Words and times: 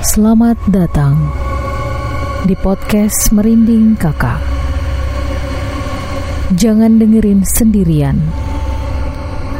Selamat 0.00 0.56
datang 0.72 1.12
di 2.48 2.56
podcast 2.56 3.36
Merinding 3.36 4.00
Kakak. 4.00 4.40
Jangan 6.56 6.96
dengerin 6.96 7.44
sendirian, 7.44 8.16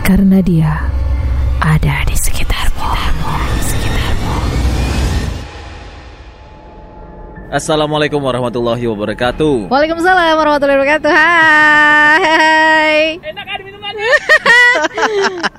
karena 0.00 0.41
dia 0.41 0.89
ada 1.61 2.09
di 2.09 2.16
sekitarmu. 2.16 2.89
Assalamualaikum 7.52 8.25
warahmatullahi 8.25 8.88
wabarakatuh. 8.88 9.68
Waalaikumsalam 9.68 10.41
warahmatullahi 10.41 10.79
wabarakatuh. 10.80 11.12
Hai. 11.12 13.20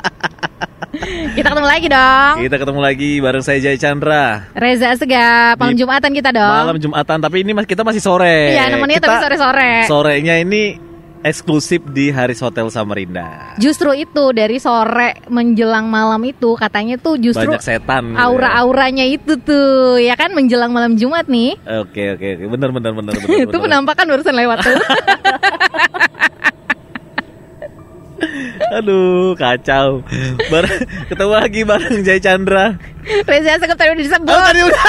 Kita 0.91 1.47
ketemu 1.47 1.67
lagi 1.67 1.87
dong. 1.87 2.35
Kita 2.43 2.55
ketemu 2.59 2.79
lagi 2.83 3.11
bareng 3.17 3.43
saya 3.43 3.57
Jaya 3.63 3.79
Chandra. 3.79 4.51
Reza 4.51 4.91
Segap, 4.93 5.55
malam 5.55 5.71
Di- 5.71 5.79
Jumatan 5.79 6.11
kita 6.11 6.29
dong. 6.29 6.51
Malam 6.67 6.77
Jumatan, 6.77 7.17
tapi 7.17 7.37
ini 7.41 7.51
mas 7.55 7.63
kita 7.63 7.81
masih 7.81 8.03
sore. 8.03 8.51
Iya, 8.51 8.67
namanya 8.69 8.99
Kita 8.99 9.07
tapi 9.07 9.23
sore-sore. 9.23 9.71
Sorenya 9.87 10.35
ini 10.37 10.91
eksklusif 11.21 11.85
di 11.87 12.09
Haris 12.09 12.41
Hotel 12.41 12.67
Samarinda. 12.67 13.53
Justru 13.55 13.93
itu 13.93 14.33
dari 14.33 14.57
sore 14.57 15.21
menjelang 15.29 15.85
malam 15.85 16.17
itu 16.25 16.57
katanya 16.57 16.97
tuh 16.97 17.15
justru 17.21 17.45
Banyak 17.45 17.61
setan. 17.61 18.03
gitu 18.11 18.17
ya. 18.17 18.25
aura-auranya 18.25 19.05
itu 19.05 19.37
tuh 19.37 20.01
ya 20.01 20.17
kan 20.17 20.33
menjelang 20.33 20.73
malam 20.73 20.97
Jumat 20.97 21.29
nih. 21.29 21.55
Oke 21.85 22.17
oke 22.17 22.27
oke, 22.35 22.45
bener 22.49 22.69
bener 22.73 22.91
bener 22.97 23.13
bener. 23.15 23.37
itu 23.47 23.57
penampakan 23.57 24.05
barusan 24.09 24.35
lewat 24.35 24.57
tuh. 24.65 24.75
Aduh 28.81 29.37
kacau. 29.37 30.01
Bar- 30.49 30.81
ketemu 31.05 31.33
lagi 31.37 31.61
bareng 31.61 32.01
Jaya 32.01 32.17
Chandra. 32.17 32.65
Reza 33.29 33.61
Segap 33.61 33.77
tadi 33.77 33.93
udah 33.93 34.01
disebut. 34.01 34.33
Oh 34.33 34.41
tadi 34.41 34.61
udah. 34.65 34.83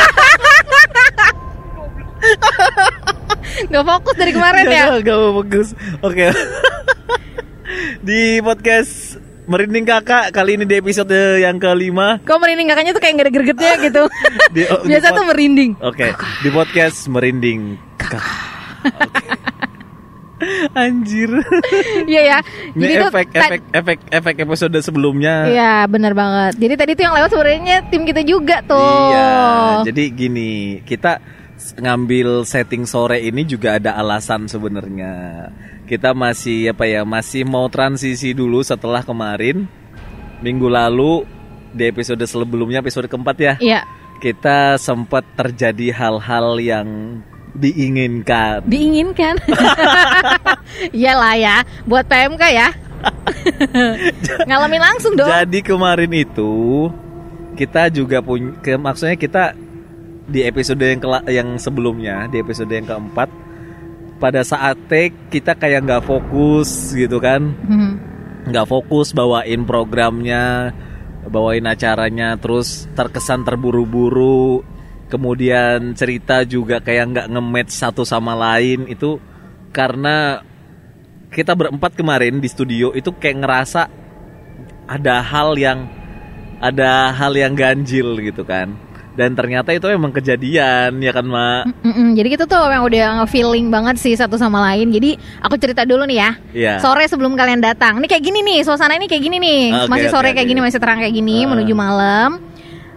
Gak 3.68 3.84
fokus 3.84 4.14
dari 4.16 4.32
kemarin 4.32 4.64
ya. 4.64 4.84
Gak, 4.96 5.04
gak 5.04 5.18
bagus. 5.44 5.68
Oke. 6.00 6.32
di 8.00 8.40
podcast 8.40 9.20
Merinding 9.44 9.84
Kakak 9.84 10.32
kali 10.32 10.56
ini 10.56 10.64
di 10.64 10.80
episode 10.80 11.12
yang 11.36 11.60
kelima. 11.60 12.16
Kok 12.24 12.38
merinding 12.40 12.72
kakaknya 12.72 12.96
tuh 12.96 13.02
kayak 13.04 13.14
gak 13.20 13.26
ada 13.28 13.32
gregetnya 13.34 13.72
gitu. 13.76 14.02
Di- 14.56 14.68
oh, 14.72 14.80
Biasa 14.88 15.12
tuh 15.12 15.24
merinding. 15.28 15.76
Oke, 15.84 16.16
di 16.40 16.48
podcast 16.48 17.12
Merinding 17.12 17.76
Kakak. 18.00 18.24
Oke. 18.88 19.51
Anjir. 20.82 21.30
Iya 22.06 22.20
ya. 22.22 22.38
Ini 22.74 22.82
Jadi 22.82 22.94
tuh 22.98 23.08
efek 23.12 23.26
ta- 23.30 23.40
efek 23.48 23.62
efek 23.72 23.98
efek 24.10 24.36
episode 24.44 24.76
sebelumnya. 24.82 25.34
Iya 25.48 25.74
benar 25.86 26.12
banget. 26.12 26.58
Jadi 26.58 26.74
tadi 26.76 26.90
tuh 26.98 27.04
yang 27.06 27.14
lewat 27.16 27.30
sebenarnya 27.32 27.76
tim 27.88 28.02
kita 28.02 28.22
juga 28.26 28.60
tuh. 28.64 29.10
Iya, 29.12 29.32
Jadi 29.88 30.02
gini, 30.12 30.52
kita 30.82 31.18
ngambil 31.78 32.42
setting 32.42 32.84
sore 32.88 33.22
ini 33.22 33.46
juga 33.46 33.78
ada 33.78 33.94
alasan 33.94 34.50
sebenarnya. 34.50 35.48
Kita 35.86 36.16
masih 36.16 36.72
apa 36.72 36.88
ya, 36.88 37.02
masih 37.04 37.44
mau 37.46 37.68
transisi 37.68 38.32
dulu 38.32 38.64
setelah 38.64 39.04
kemarin 39.04 39.68
minggu 40.42 40.66
lalu 40.66 41.22
di 41.72 41.88
episode 41.88 42.22
sebelumnya 42.26 42.82
episode 42.82 43.06
keempat 43.08 43.36
ya. 43.38 43.54
Iya. 43.62 43.80
Kita 44.22 44.78
sempat 44.78 45.26
terjadi 45.34 45.90
hal-hal 45.90 46.62
yang 46.62 46.88
diinginkan. 47.54 48.64
Diinginkan. 48.64 49.36
Iyalah 50.96 51.34
ya, 51.36 51.56
buat 51.84 52.04
PMK 52.06 52.42
ya. 52.48 52.68
Ngalamin 54.48 54.82
langsung 54.82 55.12
dong. 55.18 55.28
Jadi 55.28 55.58
kemarin 55.60 56.12
itu 56.14 56.88
kita 57.54 57.92
juga 57.92 58.22
punya, 58.22 58.54
ke, 58.62 58.78
maksudnya 58.78 59.16
kita 59.18 59.44
di 60.24 60.40
episode 60.46 60.80
yang 60.80 61.00
kela- 61.02 61.26
yang 61.28 61.48
sebelumnya, 61.58 62.30
di 62.30 62.40
episode 62.40 62.70
yang 62.70 62.86
keempat, 62.86 63.28
pada 64.16 64.40
saat 64.46 64.78
take 64.86 65.12
kita 65.28 65.58
kayak 65.58 65.82
nggak 65.84 66.04
fokus 66.06 66.94
gitu 66.94 67.18
kan, 67.18 67.52
Hmm. 67.66 67.98
nggak 68.46 68.70
fokus 68.70 69.10
bawain 69.12 69.66
programnya, 69.66 70.70
bawain 71.26 71.66
acaranya, 71.66 72.38
terus 72.38 72.86
terkesan 72.94 73.42
terburu-buru, 73.42 74.62
kemudian 75.12 75.92
cerita 75.92 76.40
juga 76.42 76.80
kayak 76.80 77.04
nggak 77.12 77.26
nge-match 77.28 77.72
satu 77.76 78.00
sama 78.02 78.32
lain 78.32 78.88
itu 78.88 79.20
karena 79.68 80.40
kita 81.28 81.52
berempat 81.52 81.92
kemarin 81.92 82.40
di 82.40 82.48
studio 82.48 82.96
itu 82.96 83.12
kayak 83.12 83.44
ngerasa 83.44 83.92
ada 84.88 85.20
hal 85.20 85.52
yang 85.60 85.84
ada 86.60 87.12
hal 87.12 87.36
yang 87.36 87.52
ganjil 87.52 88.16
gitu 88.20 88.40
kan 88.42 88.72
dan 89.12 89.36
ternyata 89.36 89.76
itu 89.76 89.84
memang 89.92 90.08
kejadian 90.08 90.96
ya 90.96 91.12
kan 91.12 91.28
mak 91.28 91.68
Mm-mm, 91.84 92.16
Jadi 92.16 92.28
kita 92.32 92.48
tuh 92.48 92.64
yang 92.64 92.80
udah 92.80 93.04
nge-feeling 93.20 93.68
banget 93.68 94.00
sih 94.00 94.16
satu 94.16 94.40
sama 94.40 94.72
lain. 94.72 94.88
Jadi 94.88 95.20
aku 95.44 95.60
cerita 95.60 95.84
dulu 95.84 96.08
nih 96.08 96.16
ya. 96.16 96.30
Iya. 96.56 96.74
Sore 96.80 97.04
sebelum 97.04 97.36
kalian 97.36 97.60
datang. 97.60 98.00
Ini 98.00 98.08
kayak 98.08 98.24
gini 98.24 98.40
nih, 98.40 98.58
suasana 98.64 98.96
ini 98.96 99.04
kayak 99.12 99.20
gini 99.20 99.36
nih. 99.36 99.62
Ah, 99.68 99.84
oke, 99.84 99.92
masih 99.92 100.08
sore 100.08 100.32
oke. 100.32 100.40
kayak 100.40 100.48
gini, 100.48 100.60
masih 100.64 100.80
terang 100.80 100.96
kayak 100.96 101.12
gini 101.12 101.44
Ah. 101.44 101.48
menuju 101.52 101.74
malam. 101.76 102.30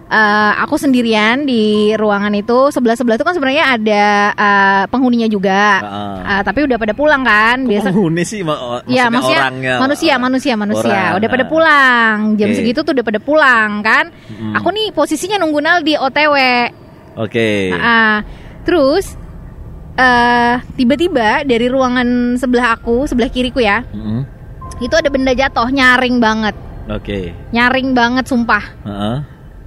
Eh, 0.05 0.53
aku 0.61 0.77
sendirian 0.77 1.43
di 1.43 1.89
ruangan 1.91 2.29
itu 2.31 2.69
sebelah 2.69 2.93
sebelah 2.93 3.17
itu 3.17 3.25
kan 3.25 3.33
sebenarnya 3.33 3.73
ada 3.73 4.05
eh, 4.31 4.83
penghuninya 4.85 5.25
juga, 5.25 5.81
Ah. 5.81 6.17
Eh, 6.21 6.41
tapi 6.41 6.61
udah 6.61 6.77
pada 6.77 6.93
pulang 6.93 7.25
kan. 7.25 7.65
Biasa 7.65 7.89
penghuni 7.89 8.21
sih 8.21 8.45
ma- 8.45 8.53
oh, 8.53 8.79
Ya 8.85 9.09
maksudnya 9.09 9.09
maksudnya 9.09 9.39
orangnya 9.41 9.73
manusia 9.79 10.13
manusia 10.15 10.53
manusia 10.55 10.93
Orang, 11.07 11.17
udah 11.17 11.29
pada 11.31 11.45
pulang 11.45 12.15
jam 12.35 12.47
Oke. 12.47 12.55
segitu 12.55 12.79
tuh 12.79 12.93
udah 12.93 13.01
pada 13.03 13.17
pulang 13.17 13.81
kan. 13.81 14.05
Mm. 14.29 14.53
Aku 14.55 14.69
nih 14.69 14.87
posisinya 14.91 15.37
nunggu 15.37 15.57
Naldi 15.59 15.97
OTW. 15.97 16.35
oke 17.17 17.49
Ah, 17.73 18.21
terus 18.61 19.17
eh 19.95 20.55
tiba-tiba 20.75 21.41
dari 21.41 21.65
ruangan 21.65 22.07
sebelah 22.35 22.75
aku 22.75 23.07
sebelah 23.07 23.31
kiriku 23.31 23.57
ya 23.57 23.81
Mm-mm. 23.87 24.21
itu 24.77 24.91
ada 24.91 25.07
benda 25.07 25.31
jatuh 25.31 25.65
nyaring 25.65 26.19
banget 26.19 26.51
oke 26.85 27.19
nyaring 27.49 27.89
banget 27.91 28.27
sumpah. 28.27 28.61
Heeh. 28.83 29.17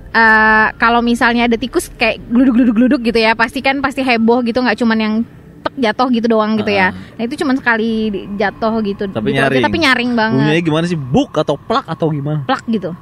Eh 0.09 0.67
kalau 0.81 1.05
misalnya 1.05 1.45
ada 1.45 1.57
tikus 1.61 1.93
kayak 1.95 2.25
gluduk-gluduk-gluduk 2.33 3.01
gitu 3.13 3.19
ya 3.21 3.37
pasti 3.37 3.61
kan 3.61 3.79
pasti 3.85 4.01
heboh 4.01 4.41
gitu 4.45 4.61
nggak 4.65 4.79
cuman 4.81 4.99
yang 4.99 5.15
tek 5.59 5.75
jatuh 5.75 6.09
gitu 6.15 6.27
doang 6.31 6.57
gitu 6.57 6.73
ya. 6.73 6.91
Ah. 6.91 7.17
Nah 7.19 7.23
itu 7.29 7.35
cuman 7.45 7.59
sekali 7.61 7.91
jatuh 8.39 8.73
gitu. 8.87 9.05
Tapi 9.11 9.31
gitu 9.31 9.37
aja, 9.37 9.53
nyaring. 9.53 9.65
tapi 9.65 9.79
nyaring 9.83 10.11
banget. 10.17 10.45
bunyinya 10.49 10.65
gimana 10.65 10.85
sih 10.89 10.99
buk 10.99 11.35
atau 11.37 11.61
plak 11.61 11.87
atau 11.87 12.09
gimana 12.09 12.47
plak 12.49 12.65
gitu 12.71 12.95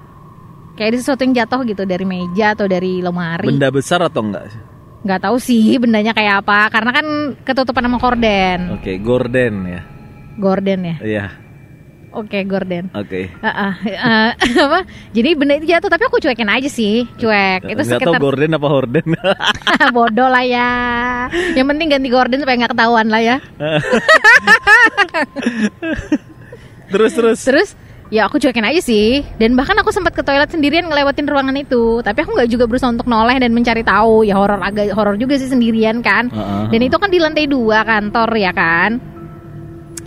kayak 0.77 0.93
ada 0.93 0.99
sesuatu 1.01 1.25
yang 1.25 1.35
jatuh 1.35 1.61
gitu 1.65 1.83
dari 1.89 2.05
meja 2.05 2.53
atau 2.53 2.69
dari 2.69 3.01
lemari 3.01 3.49
benda 3.49 3.73
besar 3.73 4.05
atau 4.05 4.21
enggak 4.21 4.53
sih? 4.53 4.61
nggak 5.09 5.21
tahu 5.25 5.37
sih 5.41 5.81
bendanya 5.81 6.13
kayak 6.13 6.45
apa 6.45 6.69
karena 6.69 6.91
kan 6.93 7.07
ketutupan 7.43 7.89
sama 7.89 7.99
korden 7.99 8.59
oke 8.77 8.93
gorden 9.01 9.55
ya 9.65 9.83
gorden 10.37 10.81
ya 10.85 10.97
iya 11.01 11.27
oke 12.17 12.39
gorden 12.49 12.89
oke. 12.97 13.29
Ah, 13.45 13.49
ah, 13.49 13.73
eh, 13.85 14.31
apa? 14.65 14.81
Jadi 15.13 15.31
benda 15.37 15.55
itu 15.61 15.69
jatuh 15.69 15.93
tapi 15.93 16.05
aku 16.09 16.19
cuekin 16.19 16.49
aja 16.49 16.69
sih 16.73 17.05
cuek. 17.21 17.69
Itu 17.69 17.81
nggak 17.85 18.01
tahu 18.01 18.17
sekitar 18.17 18.21
gorden 18.21 18.51
apa 18.57 18.69
horden. 18.69 19.07
Bodoh 19.97 20.29
lah 20.33 20.45
ya. 20.45 20.73
Yang 21.53 21.67
penting 21.75 21.87
ganti 21.93 22.09
gorden 22.09 22.41
supaya 22.41 22.57
nggak 22.57 22.73
ketahuan 22.73 23.07
lah 23.13 23.23
ya. 23.23 23.37
Terus 26.87 27.13
terus. 27.19 27.39
Terus 27.43 27.69
ya 28.15 28.31
aku 28.31 28.39
cuekin 28.39 28.63
aja 28.63 28.79
sih. 28.79 29.27
Dan 29.39 29.59
bahkan 29.59 29.75
aku 29.79 29.91
sempat 29.91 30.15
ke 30.15 30.23
toilet 30.23 30.51
sendirian 30.51 30.87
ngelewatin 30.87 31.27
ruangan 31.27 31.57
itu. 31.59 32.01
Tapi 32.03 32.19
aku 32.23 32.31
nggak 32.39 32.51
juga 32.51 32.65
berusaha 32.71 32.91
untuk 32.95 33.11
noleh 33.11 33.37
dan 33.43 33.51
mencari 33.51 33.83
tahu. 33.83 34.23
Ya 34.23 34.39
horor 34.39 34.63
agak 34.63 34.95
horor 34.95 35.19
juga 35.19 35.35
sih 35.39 35.51
sendirian 35.51 36.01
kan. 36.01 36.31
Heeh. 36.31 36.65
dan 36.71 36.81
itu 36.83 36.97
kan 36.97 37.11
di 37.11 37.19
lantai 37.19 37.51
dua 37.51 37.83
kantor 37.83 38.31
ya 38.39 38.53
kan. 38.55 39.03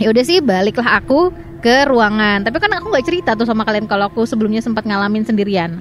Ya 0.00 0.08
udah 0.08 0.24
sih 0.24 0.40
baliklah 0.40 0.96
aku 0.96 1.28
ke 1.60 1.84
ruangan. 1.84 2.42
Tapi 2.42 2.56
kan 2.56 2.72
aku 2.72 2.88
nggak 2.88 3.06
cerita 3.06 3.30
tuh 3.32 3.44
sama 3.44 3.62
kalian 3.62 3.84
kalau 3.84 4.08
aku 4.08 4.24
sebelumnya 4.24 4.58
sempat 4.58 4.82
ngalamin 4.82 5.22
sendirian. 5.22 5.78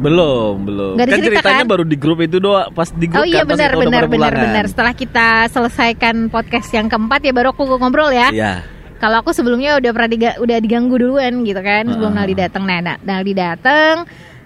Belum 0.00 0.64
belum. 0.64 0.96
Nggak 0.96 1.08
kan 1.08 1.20
ceritanya 1.20 1.60
kan? 1.60 1.68
baru 1.68 1.84
di 1.84 1.96
grup 1.98 2.24
itu 2.24 2.40
doang 2.40 2.72
pas 2.72 2.88
di 2.88 3.04
grup 3.04 3.20
oh 3.20 3.26
iya 3.28 3.44
kan 3.44 3.52
benar 3.52 3.70
benar 3.76 4.04
benar 4.08 4.32
pulangan. 4.32 4.44
benar 4.48 4.64
setelah 4.64 4.94
kita 4.96 5.28
selesaikan 5.52 6.32
podcast 6.32 6.72
yang 6.72 6.88
keempat 6.88 7.20
ya 7.20 7.32
baru 7.36 7.52
aku 7.52 7.68
ngobrol 7.68 8.08
ya. 8.08 8.32
Iya. 8.32 8.64
Kalau 8.96 9.20
aku 9.20 9.32
sebelumnya 9.32 9.76
udah 9.76 9.90
pernah 9.92 10.08
diga- 10.08 10.38
udah 10.38 10.56
diganggu 10.56 10.96
duluan 10.96 11.44
gitu 11.44 11.60
kan 11.60 11.84
sebelum 11.84 12.12
Ah. 12.12 12.16
Naldi 12.20 12.34
datang. 12.34 12.62
Nah, 12.64 12.78
nah, 12.80 12.96
Naldi 12.98 13.32
datang 13.32 13.94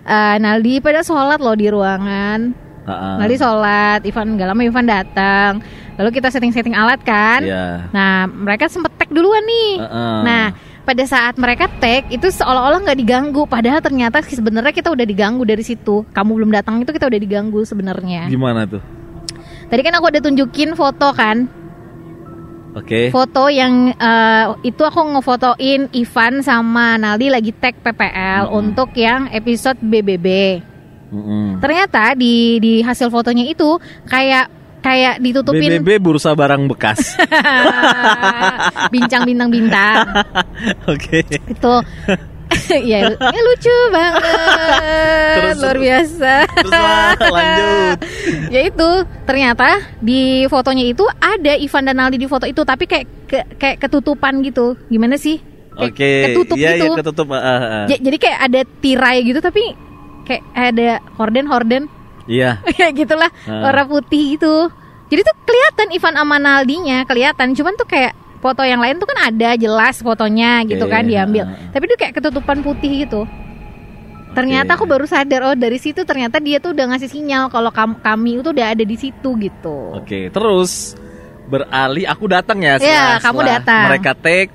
eh, 0.02 0.36
Naldi 0.38 0.78
pada 0.78 1.02
sholat 1.02 1.38
loh 1.38 1.54
di 1.54 1.66
ruangan 1.66 2.54
Naldi 2.84 3.36
sholat 3.40 4.00
Ivan 4.04 4.36
gak 4.36 4.48
lama 4.52 4.62
Ivan 4.62 4.86
datang. 4.86 5.52
Lalu 5.94 6.10
kita 6.20 6.28
setting-setting 6.28 6.74
alat 6.74 7.00
kan. 7.06 7.40
Iya. 7.40 7.88
nah 7.94 8.26
mereka 8.26 8.66
sempet 8.66 8.92
tag 8.98 9.10
duluan 9.14 9.42
nih. 9.46 9.70
Heeh. 9.80 10.18
nah 10.26 10.44
pada 10.84 11.04
saat 11.08 11.40
mereka 11.40 11.64
tag 11.80 12.12
itu 12.12 12.28
seolah-olah 12.28 12.84
nggak 12.84 12.98
diganggu. 12.98 13.48
Padahal 13.48 13.80
ternyata 13.80 14.20
sebenarnya 14.20 14.74
kita 14.74 14.92
udah 14.92 15.06
diganggu 15.06 15.42
dari 15.48 15.64
situ. 15.64 16.04
Kamu 16.12 16.30
belum 16.36 16.50
datang 16.52 16.82
itu 16.82 16.92
kita 16.92 17.08
udah 17.08 17.20
diganggu 17.20 17.64
sebenarnya. 17.64 18.28
Gimana 18.28 18.68
tuh? 18.68 18.84
Tadi 19.70 19.80
kan 19.80 19.96
aku 19.96 20.12
udah 20.12 20.22
tunjukin 20.22 20.76
foto 20.76 21.08
kan? 21.16 21.48
Oke. 22.74 23.14
Foto 23.14 23.46
yang 23.48 23.94
eh, 23.94 24.46
itu 24.66 24.82
aku 24.82 25.14
ngefotoin 25.14 25.94
Ivan 25.94 26.42
sama 26.42 26.98
Naldi 26.98 27.30
lagi 27.30 27.54
tag 27.54 27.78
PPL 27.80 28.50
Mm-mm. 28.50 28.58
untuk 28.58 28.90
yang 28.98 29.30
episode 29.30 29.78
BBB. 29.78 30.58
Mm-mm. 31.14 31.62
Ternyata 31.62 32.12
di 32.12 32.34
di 32.58 32.72
hasil 32.80 33.06
fotonya 33.06 33.46
itu 33.46 33.78
kayak 34.04 34.50
kayak 34.80 35.16
ditutupin 35.16 35.80
BBB 35.80 35.96
bursa 35.96 36.34
barang 36.34 36.66
bekas. 36.66 37.14
bincang 38.92 39.22
bintang 39.24 39.48
bintang 39.48 40.04
Oke. 40.92 41.24
itu 41.24 41.74
ya, 42.84 42.98
ya 43.10 43.40
lucu 43.42 43.76
banget 43.90 44.22
Terus- 45.34 45.58
luar 45.58 45.78
biasa 45.78 46.34
Terus 46.46 46.72
lanjut. 47.26 47.96
ya 48.48 48.60
itu 48.62 48.88
ternyata 49.24 49.68
di 49.98 50.22
fotonya 50.46 50.84
itu 50.86 51.02
ada 51.16 51.56
Ivan 51.56 51.84
dan 51.84 51.98
Aldi 51.98 52.18
di 52.18 52.28
foto 52.28 52.44
itu 52.44 52.60
tapi 52.62 52.84
kayak 52.84 53.06
ke- 53.24 53.48
kayak 53.56 53.76
ketutupan 53.80 54.42
gitu 54.42 54.76
gimana 54.86 55.16
sih 55.16 55.40
Oke. 55.74 56.30
ketutup 56.30 56.54
Iya, 56.54 56.70
gitu 56.76 56.86
iya 56.86 56.98
ketutup. 57.00 57.26
ah, 57.30 57.40
ah. 57.40 57.84
Ja- 57.88 57.98
jadi 57.98 58.16
kayak 58.16 58.38
ada 58.44 58.60
tirai 58.78 59.18
gitu 59.24 59.40
tapi 59.40 59.74
kayak 60.24 60.42
ada 60.50 60.88
horden 61.14 61.44
horden 61.44 61.82
Iya. 62.24 62.64
kayak 62.76 62.92
gitulah 62.98 63.30
Ah. 63.44 63.62
warna 63.62 63.84
putih 63.84 64.34
itu 64.34 64.54
jadi 65.06 65.20
tuh 65.22 65.36
kelihatan 65.42 65.88
Ivan 65.90 66.14
sama 66.14 66.36
Naldinya 66.36 67.04
kelihatan 67.04 67.52
cuman 67.52 67.74
tuh 67.74 67.84
kayak 67.84 68.12
foto 68.40 68.60
yang 68.60 68.78
lain 68.78 68.96
tuh 68.96 69.06
kan 69.06 69.26
ada 69.26 69.54
jelas 69.54 69.98
fotonya 69.98 70.64
gitu 70.64 70.84
kan 70.84 71.04
diambil 71.04 71.44
ah. 71.46 71.70
tapi 71.70 71.84
tuh 71.86 71.96
kayak 71.96 72.12
ketutupan 72.14 72.60
putih 72.60 73.04
gitu 73.04 73.24
ternyata 74.32 74.74
aku 74.74 74.84
baru 74.84 75.04
sadar 75.04 75.40
oh 75.44 75.54
dari 75.54 75.78
situ 75.78 76.02
ternyata 76.02 76.36
dia 76.38 76.58
tuh 76.58 76.74
udah 76.74 76.90
ngasih 76.90 77.06
sinyal 77.06 77.46
kalau 77.46 77.70
kam- 77.70 77.96
kami 77.96 78.36
itu 78.36 78.50
udah 78.50 78.74
ada 78.74 78.82
di 78.82 78.96
situ 78.96 79.28
gitu 79.38 79.94
Oke, 79.94 80.26
terus 80.28 80.98
beralih 81.44 82.02
aku 82.04 82.24
datang 82.26 82.58
ya. 82.58 82.74
Iya, 82.76 83.20
kamu 83.20 83.38
setelah 83.38 83.52
datang. 83.60 83.84
Mereka 83.86 84.10
take. 84.16 84.50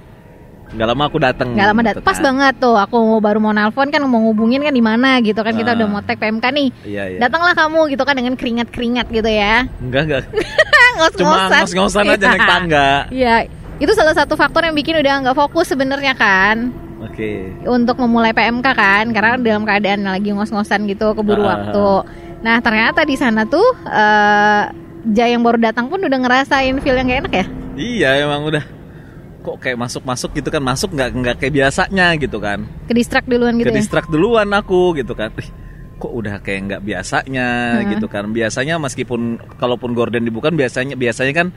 Gak 0.70 0.86
lama 0.86 1.04
aku 1.04 1.18
datang. 1.18 1.50
nggak 1.50 1.68
lama 1.68 1.82
gitu 1.82 1.90
datang 1.90 2.04
pas 2.06 2.14
kan. 2.14 2.24
banget 2.24 2.54
tuh 2.58 2.76
aku 2.76 2.98
baru 3.18 3.38
mau 3.38 3.50
nelpon 3.50 3.90
kan 3.90 4.02
mau 4.04 4.22
ngubungin 4.22 4.62
kan 4.62 4.70
di 4.70 4.80
mana 4.80 5.18
gitu 5.20 5.42
kan 5.42 5.52
kita 5.52 5.74
Ah. 5.74 5.76
udah 5.76 5.88
mau 5.88 6.02
tag 6.02 6.18
PMK 6.18 6.46
nih 6.46 6.70
Iya, 6.86 7.04
iya. 7.10 7.18
datanglah 7.20 7.54
kamu 7.54 7.90
gitu 7.90 8.04
kan 8.04 8.14
dengan 8.14 8.34
keringat 8.34 8.70
keringat 8.70 9.10
gitu 9.10 9.26
ya 9.26 9.66
Enggak, 9.78 10.02
enggak. 10.06 10.24
ngos-ngosan 10.98 11.50
Cuma 11.50 11.60
ngos-ngosan 11.60 12.04
aja 12.08 12.26
naik 12.28 12.44
tangga. 12.44 12.90
Iya, 13.10 13.36
itu 13.78 13.92
salah 13.94 14.14
satu 14.14 14.34
faktor 14.34 14.62
yang 14.62 14.74
bikin 14.74 14.94
udah 14.96 15.14
nggak 15.22 15.38
fokus 15.40 15.68
sebenarnya 15.68 16.14
kan 16.14 16.70
Oke. 17.02 17.50
untuk 17.64 17.98
memulai 17.98 18.30
PMK 18.30 18.68
kan, 18.70 19.06
karena 19.10 19.36
dalam 19.36 19.64
keadaan 19.64 20.04
lagi 20.04 20.30
ngos-ngosan 20.30 20.86
gitu 20.86 21.14
keburu 21.14 21.42
Ah. 21.42 21.50
waktu. 21.56 21.90
Nah 22.40 22.60
ternyata 22.60 23.02
di 23.04 23.16
sana 23.16 23.42
tuh 23.44 23.66
eh 23.86 24.64
Jaya 25.02 25.32
yang 25.32 25.42
baru 25.42 25.56
datang 25.58 25.88
pun 25.88 25.98
udah 25.98 26.20
ngerasain 26.20 26.76
feel 26.78 26.94
yang 26.94 27.08
gak 27.08 27.20
enak 27.24 27.34
ya. 27.34 27.46
Iya, 27.74 28.10
emang 28.22 28.44
udah 28.44 28.64
kok 29.40 29.56
kayak 29.58 29.78
masuk-masuk 29.80 30.30
gitu 30.34 30.50
kan. 30.50 30.62
Masuk 30.62 30.90
nggak 30.92 31.10
nggak 31.12 31.36
kayak 31.40 31.54
biasanya 31.56 32.16
gitu 32.16 32.38
kan. 32.38 32.68
Ke 32.86 32.94
distract 32.94 33.28
duluan 33.28 33.56
gitu 33.56 33.72
Ke 33.72 33.80
ya. 33.80 34.02
duluan 34.08 34.50
aku 34.52 34.96
gitu 34.96 35.14
kan. 35.14 35.32
Kok 36.00 36.12
udah 36.16 36.40
kayak 36.40 36.60
nggak 36.68 36.82
biasanya 36.84 37.48
Hmm. 37.80 37.88
gitu 37.92 38.08
kan. 38.08 38.24
Biasanya 38.30 38.76
meskipun 38.78 39.22
kalaupun 39.58 39.92
gorden 39.92 40.24
dibuka 40.24 40.48
biasanya 40.50 40.96
biasanya 40.96 41.34
kan 41.36 41.48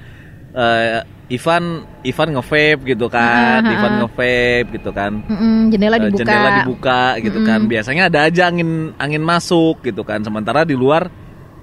eh, 0.52 1.00
Ivan 1.32 1.64
Ivan 2.04 2.28
nge-vape 2.36 2.84
gitu 2.84 3.08
kan. 3.08 3.64
Ah, 3.64 3.72
Ivan 3.72 3.92
nge-vape 4.04 4.68
gitu 4.76 4.90
kan. 4.92 5.12
Mm-mm, 5.24 5.72
jendela 5.72 5.96
Eh, 5.96 6.00
dibuka. 6.04 6.18
jendela 6.20 6.48
dibuka 6.60 7.00
gitu 7.18 7.38
kan. 7.40 7.60
Biasanya 7.64 8.02
ada 8.12 8.18
aja 8.28 8.42
angin 8.52 8.92
angin 9.00 9.24
masuk 9.24 9.80
gitu 9.80 10.04
kan. 10.04 10.20
Sementara 10.20 10.68
di 10.68 10.76
luar 10.76 11.08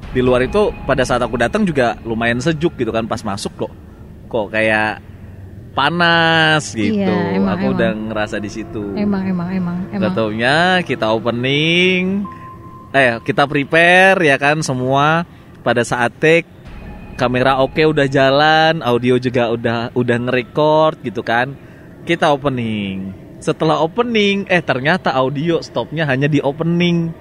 di 0.10 0.26
luar 0.26 0.42
itu 0.42 0.74
pada 0.84 1.06
saat 1.06 1.22
aku 1.22 1.38
datang 1.38 1.62
juga 1.64 1.94
lumayan 2.02 2.42
sejuk 2.42 2.74
gitu 2.76 2.90
kan 2.90 3.06
pas 3.06 3.22
masuk 3.22 3.54
kok 3.56 3.72
kok 4.26 4.50
kayak 4.50 4.98
panas 5.72 6.74
gitu. 6.74 6.98
Iya, 6.98 7.40
emang, 7.40 7.54
aku 7.56 7.66
emang. 7.70 7.76
udah 7.78 7.90
ngerasa 8.12 8.36
di 8.42 8.50
situ. 8.52 8.84
Emang 8.98 9.24
emang 9.26 9.50
emang 9.54 9.78
Gak 9.90 10.02
emang. 10.02 10.14
taunya 10.16 10.82
kita 10.84 11.08
opening 11.14 12.26
eh 12.90 13.22
kita 13.22 13.46
prepare 13.46 14.18
ya 14.26 14.36
kan 14.42 14.66
semua 14.66 15.22
pada 15.62 15.86
saat 15.86 16.10
take 16.18 16.50
kamera 17.20 17.60
oke 17.60 17.84
udah 17.84 18.08
jalan, 18.08 18.80
audio 18.80 19.20
juga 19.20 19.52
udah 19.52 19.92
udah 19.92 20.18
nge-record 20.24 21.04
gitu 21.04 21.20
kan. 21.20 21.52
Kita 22.08 22.32
opening. 22.32 23.12
Setelah 23.44 23.84
opening, 23.84 24.48
eh 24.48 24.64
ternyata 24.64 25.12
audio 25.12 25.60
stopnya 25.60 26.08
hanya 26.08 26.32
di 26.32 26.40
opening. 26.40 27.12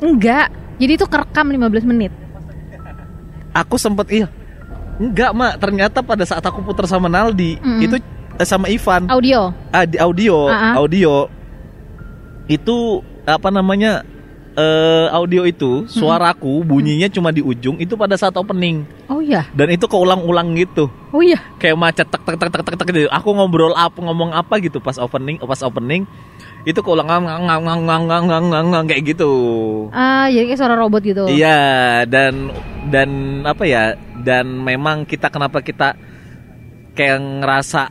Enggak. 0.00 0.48
Jadi 0.80 0.92
itu 0.96 1.06
kerekam 1.08 1.52
15 1.52 1.84
menit. 1.84 2.12
Aku 3.52 3.76
sempet 3.76 4.08
iya. 4.12 4.28
Enggak, 4.96 5.30
Mak. 5.32 5.54
Ternyata 5.60 5.98
pada 6.00 6.24
saat 6.24 6.40
aku 6.40 6.60
putar 6.60 6.84
sama 6.86 7.06
Naldi, 7.06 7.60
Mm-mm. 7.60 7.84
itu 7.84 7.96
eh, 8.36 8.46
sama 8.46 8.66
Ivan. 8.66 9.08
Audio. 9.08 9.52
Ah, 9.68 9.84
di 9.84 9.96
audio, 9.96 10.48
Ah, 10.48 10.72
ah. 10.72 10.74
audio 10.80 11.28
itu 12.46 13.00
apa 13.24 13.50
namanya? 13.50 14.02
eh 14.56 15.06
audio 15.12 15.44
itu 15.44 15.84
suaraku 15.84 16.64
bunyinya 16.64 17.12
cuma 17.12 17.28
di 17.28 17.44
ujung 17.44 17.76
itu 17.76 17.92
pada 17.92 18.16
saat 18.16 18.32
opening 18.40 18.88
Oh 19.04 19.20
iya. 19.20 19.44
dan 19.52 19.68
itu 19.68 19.84
keulang-ulang 19.84 20.56
gitu 20.56 20.88
Oh 21.12 21.20
iya. 21.20 21.36
kayak 21.60 21.76
macet 21.76 22.08
tek 22.08 22.24
tek 22.24 22.40
tek 22.40 22.64
tek 22.64 22.72
tek 22.72 22.88
gitu. 22.88 23.04
Aku 23.12 23.36
ngobrol 23.36 23.76
apa 23.76 24.00
ngomong 24.00 24.32
apa 24.32 24.56
gitu 24.56 24.80
pas 24.80 24.96
opening 24.96 25.36
pas 25.36 25.60
opening 25.60 26.08
itu 26.66 26.82
keulang 26.82 27.06
ngang 27.06 27.22
ngang 27.22 27.42
ngang 27.46 27.62
ngang 27.62 27.82
ngang 27.86 28.04
ngang 28.10 28.24
ngang 28.26 28.46
ngang 28.50 28.66
ngang 28.74 28.86
kayak 28.90 29.02
gitu. 29.14 29.32
Ah, 29.94 30.26
jadi 30.26 30.50
kayak 30.50 30.58
suara 30.58 30.74
robot 30.74 31.02
gitu. 31.06 31.24
Iya 31.30 32.02
dan 32.10 32.50
dan 32.90 33.10
apa 33.46 33.62
ya 33.64 33.94
dan 34.26 34.50
memang 34.50 35.06
kita 35.06 35.30
kenapa 35.30 35.62
kita 35.62 35.94
kayak 36.98 37.22
ngerasa 37.22 37.86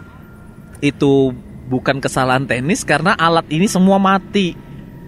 itu 0.83 1.31
bukan 1.72 2.04
kesalahan 2.04 2.44
teknis 2.44 2.83
karena 2.83 3.16
alat 3.16 3.48
ini 3.48 3.66
semua 3.66 3.95
mati 3.95 4.54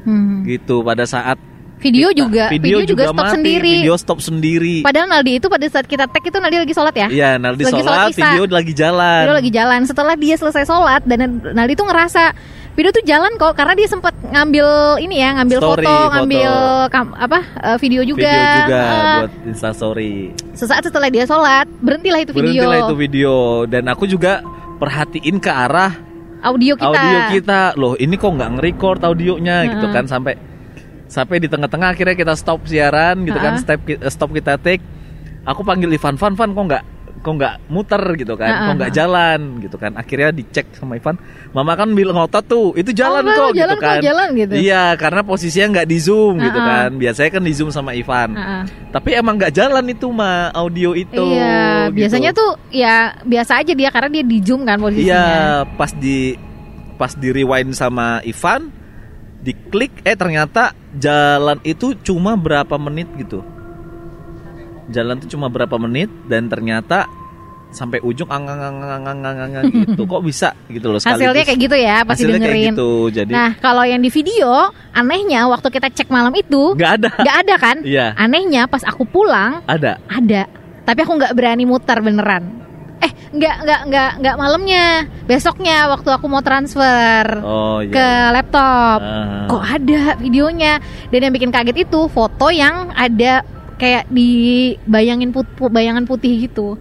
Hmm. 0.08 0.48
gitu 0.48 0.88
pada 0.88 1.04
saat 1.04 1.36
Video 1.78 2.10
kita- 2.10 2.20
juga, 2.20 2.44
video, 2.50 2.78
juga, 2.82 3.04
stop 3.06 3.18
mati, 3.22 3.34
sendiri. 3.38 3.74
Video 3.78 3.94
stop 3.96 4.20
sendiri. 4.20 4.76
Padahal 4.82 5.08
Naldi 5.08 5.38
itu 5.38 5.46
pada 5.46 5.66
saat 5.68 5.86
kita 5.86 6.10
tag 6.10 6.24
itu 6.24 6.34
Naldi 6.34 6.58
lagi 6.58 6.74
sholat 6.74 6.96
ya. 6.96 7.08
Iya, 7.08 7.30
Naldi 7.38 7.64
Lagi 7.64 7.74
sholat 7.78 7.86
sholat, 7.86 8.10
video 8.12 8.44
lagi 8.50 8.74
jalan. 8.74 9.22
Video 9.22 9.38
lagi 9.38 9.52
jalan. 9.54 9.80
Setelah 9.86 10.16
dia 10.16 10.36
selesai 10.36 10.64
sholat 10.64 11.02
dan 11.06 11.20
Naldi 11.40 11.74
tuh 11.74 11.86
ngerasa 11.86 12.34
video 12.74 12.90
tuh 12.92 13.02
jalan 13.04 13.30
kok 13.36 13.54
karena 13.54 13.74
dia 13.74 13.86
sempat 13.86 14.14
ngambil 14.24 14.68
ini 15.00 15.16
ya, 15.18 15.30
ngambil 15.34 15.58
Story, 15.60 15.82
foto, 15.82 15.94
foto. 15.94 16.12
ngambil 16.14 16.54
kam- 16.90 17.16
apa 17.16 17.40
eh, 17.46 17.78
video 17.78 18.02
juga. 18.02 18.26
Video 18.26 18.58
juga 18.60 18.82
Ah, 18.82 19.18
buat 19.20 19.34
instastory. 19.46 20.14
sesaat 20.54 20.82
setelah 20.84 21.10
dia 21.10 21.24
sholat, 21.24 21.66
berhentilah 21.80 22.20
itu 22.22 22.34
video. 22.34 22.66
Berhentilah 22.66 22.78
itu 22.84 22.96
video 22.96 23.34
dan 23.66 23.86
aku 23.86 24.06
juga 24.06 24.42
perhatiin 24.78 25.38
ke 25.38 25.50
arah 25.50 25.94
Audio 26.40 26.74
kita. 26.74 26.86
audio 26.88 27.20
kita. 27.32 27.62
Loh, 27.76 27.94
ini 27.96 28.14
kok 28.14 28.30
nggak 28.30 28.50
nge-record 28.56 29.00
audionya 29.04 29.66
gitu 29.68 29.86
kan 29.90 30.06
sampai 30.06 30.38
sampai 31.08 31.40
di 31.40 31.48
tengah-tengah 31.48 31.92
akhirnya 31.92 32.14
kita 32.14 32.34
stop 32.36 32.64
siaran 32.64 33.24
gitu 33.24 33.36
kan, 33.36 33.56
Ha-ha. 33.56 33.64
stop 33.64 33.80
ki- 33.82 34.02
stop 34.08 34.30
kita 34.32 34.56
take. 34.56 34.84
Aku 35.44 35.64
panggil 35.64 35.88
Ivan, 35.90 36.16
Van, 36.16 36.36
Van 36.36 36.52
kok 36.52 36.66
nggak 36.68 36.84
kok 37.18 37.34
nggak 37.34 37.56
muter 37.68 38.04
gitu 38.14 38.38
kan, 38.38 38.52
kok 38.70 38.74
nggak 38.78 38.92
jalan 38.94 39.40
gitu 39.60 39.76
kan. 39.76 39.96
Akhirnya 39.96 40.30
dicek 40.30 40.70
sama 40.76 40.96
Ivan, 40.96 41.18
Mama 41.50 41.74
kan 41.74 41.90
bilang 41.92 42.16
ngotot 42.16 42.46
tuh, 42.46 42.68
itu 42.76 42.92
jalan 42.92 43.26
Oh, 43.26 43.32
kok 43.50 43.52
jalan 43.52 43.56
gitu 43.58 43.76
kok, 43.76 43.84
kan. 43.84 44.00
jalan 44.04 44.28
gitu. 44.38 44.54
Iya, 44.54 44.84
karena 44.96 45.22
posisinya 45.24 45.68
nggak 45.74 45.88
di 45.88 45.98
zoom 45.98 46.36
gitu 46.38 46.60
kan. 46.62 46.90
Biasanya 46.96 47.30
kan 47.32 47.44
di 47.44 47.54
zoom 47.56 47.70
sama 47.72 47.92
Ivan. 47.94 48.36
Tapi 48.94 49.10
emang 49.16 49.36
nggak 49.36 49.50
jalan 49.50 49.86
itu 49.88 50.08
mah 50.08 50.52
audio 50.52 50.92
itu. 50.94 51.26
Iya, 51.34 51.90
gitu. 51.90 51.96
biasanya 51.96 52.32
tuh 52.32 52.52
ya 52.70 52.96
biasa 53.24 53.52
aja 53.60 53.74
dia 53.74 53.90
karena 53.90 54.10
dia 54.12 54.24
di 54.24 54.38
zoom 54.40 54.62
kan 54.64 54.78
posisinya. 54.78 55.08
Iya, 55.08 55.36
pas 55.74 55.92
di 55.92 56.38
pas 56.96 57.12
di 57.12 57.28
rewind 57.30 57.72
sama 57.74 58.22
Ivan, 58.22 58.70
diklik 59.42 60.04
eh 60.04 60.14
ternyata 60.14 60.76
jalan 60.98 61.58
itu 61.62 61.94
cuma 62.04 62.34
berapa 62.34 62.76
menit 62.78 63.08
gitu. 63.16 63.42
Jalan 64.88 65.20
tuh 65.20 65.30
cuma 65.30 65.48
berapa 65.48 65.76
menit 65.78 66.08
dan 66.26 66.48
ternyata 66.48 67.06
sampai 67.68 68.00
ujung 68.00 68.32
ang 68.32 68.48
ang 68.48 68.62
ang 68.64 68.78
ang 68.80 69.04
ang 69.04 69.20
ang, 69.20 69.38
ang, 69.38 69.52
ang, 69.54 69.66
gitu. 69.84 70.02
Kok 70.02 70.24
bisa 70.24 70.56
gitu 70.68 70.88
loh 70.88 70.98
Hasilnya 70.98 71.20
sekaligus. 71.36 71.46
kayak 71.46 71.60
gitu 71.60 71.76
ya, 71.78 71.98
pasti 72.02 72.24
Hasilnya 72.24 72.40
kayak 72.40 72.48
dengerin. 72.50 72.72
gitu. 72.74 72.90
Jadi 73.12 73.32
Nah, 73.32 73.52
kalau 73.60 73.84
yang 73.84 74.00
di 74.00 74.08
video, 74.08 74.52
anehnya 74.92 75.42
waktu 75.46 75.68
kita 75.70 75.88
cek 75.92 76.08
malam 76.08 76.32
itu 76.32 76.72
nggak 76.74 76.92
ada. 76.98 77.10
nggak 77.14 77.38
ada 77.44 77.56
kan? 77.60 77.78
Iya. 77.84 78.16
Anehnya 78.16 78.66
pas 78.66 78.82
aku 78.82 79.04
pulang 79.04 79.60
Ada. 79.66 80.00
ada, 80.08 80.48
tapi 80.82 81.00
aku 81.04 81.12
nggak 81.14 81.34
berani 81.34 81.64
muter 81.64 82.00
beneran. 82.00 82.44
Eh, 82.98 83.12
nggak 83.30 83.56
nggak 83.60 83.82
nggak 83.86 84.12
nggak 84.18 84.36
malamnya, 84.36 84.86
besoknya 85.24 85.86
waktu 85.88 86.10
aku 86.10 86.26
mau 86.26 86.42
transfer 86.42 87.24
Oh 87.40 87.78
iya. 87.80 87.94
ke 87.94 88.08
laptop. 88.32 89.00
Ah. 89.00 89.46
Kok 89.46 89.64
ada 89.64 90.02
videonya? 90.18 90.82
Dan 91.08 91.20
yang 91.22 91.34
bikin 91.34 91.50
kaget 91.50 91.78
itu 91.84 92.00
foto 92.08 92.50
yang 92.50 92.90
ada 92.92 93.46
kayak 93.76 94.10
dibayangin 94.10 95.30
put, 95.30 95.46
pu- 95.52 95.70
bayangan 95.70 96.04
putih 96.04 96.42
gitu. 96.42 96.74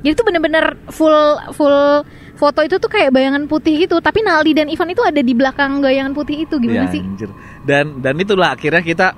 Jadi 0.00 0.12
tuh 0.12 0.26
bener-bener 0.26 0.64
full 0.88 1.14
full 1.50 2.02
foto 2.34 2.60
itu 2.60 2.76
tuh 2.76 2.88
kayak 2.88 3.08
bayangan 3.08 3.46
putih 3.46 3.78
gitu. 3.80 3.98
Tapi 3.98 4.20
Naldi 4.20 4.52
dan 4.52 4.66
Ivan 4.66 4.90
itu 4.90 5.00
ada 5.00 5.18
di 5.18 5.32
belakang 5.32 5.78
bayangan 5.78 6.12
putih 6.12 6.44
itu 6.44 6.58
gimana 6.58 6.84
Iya, 6.84 6.92
sih? 6.92 7.00
anjir. 7.00 7.30
Dan 7.62 8.02
dan 8.02 8.18
itulah 8.18 8.52
akhirnya 8.52 8.82
kita 8.82 9.14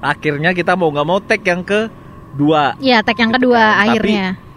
akhirnya 0.00 0.50
kita 0.52 0.72
mau 0.74 0.88
nggak 0.88 1.04
mau 1.04 1.18
tag 1.18 1.42
yang 1.42 1.60
ke 1.60 1.90
dua 2.32 2.72
Iya, 2.78 3.02
tag 3.02 3.18
yang 3.18 3.34
kedua 3.34 3.58
kan. 3.58 3.90
Akhirnya. 3.90 4.26
tapi 4.32 4.48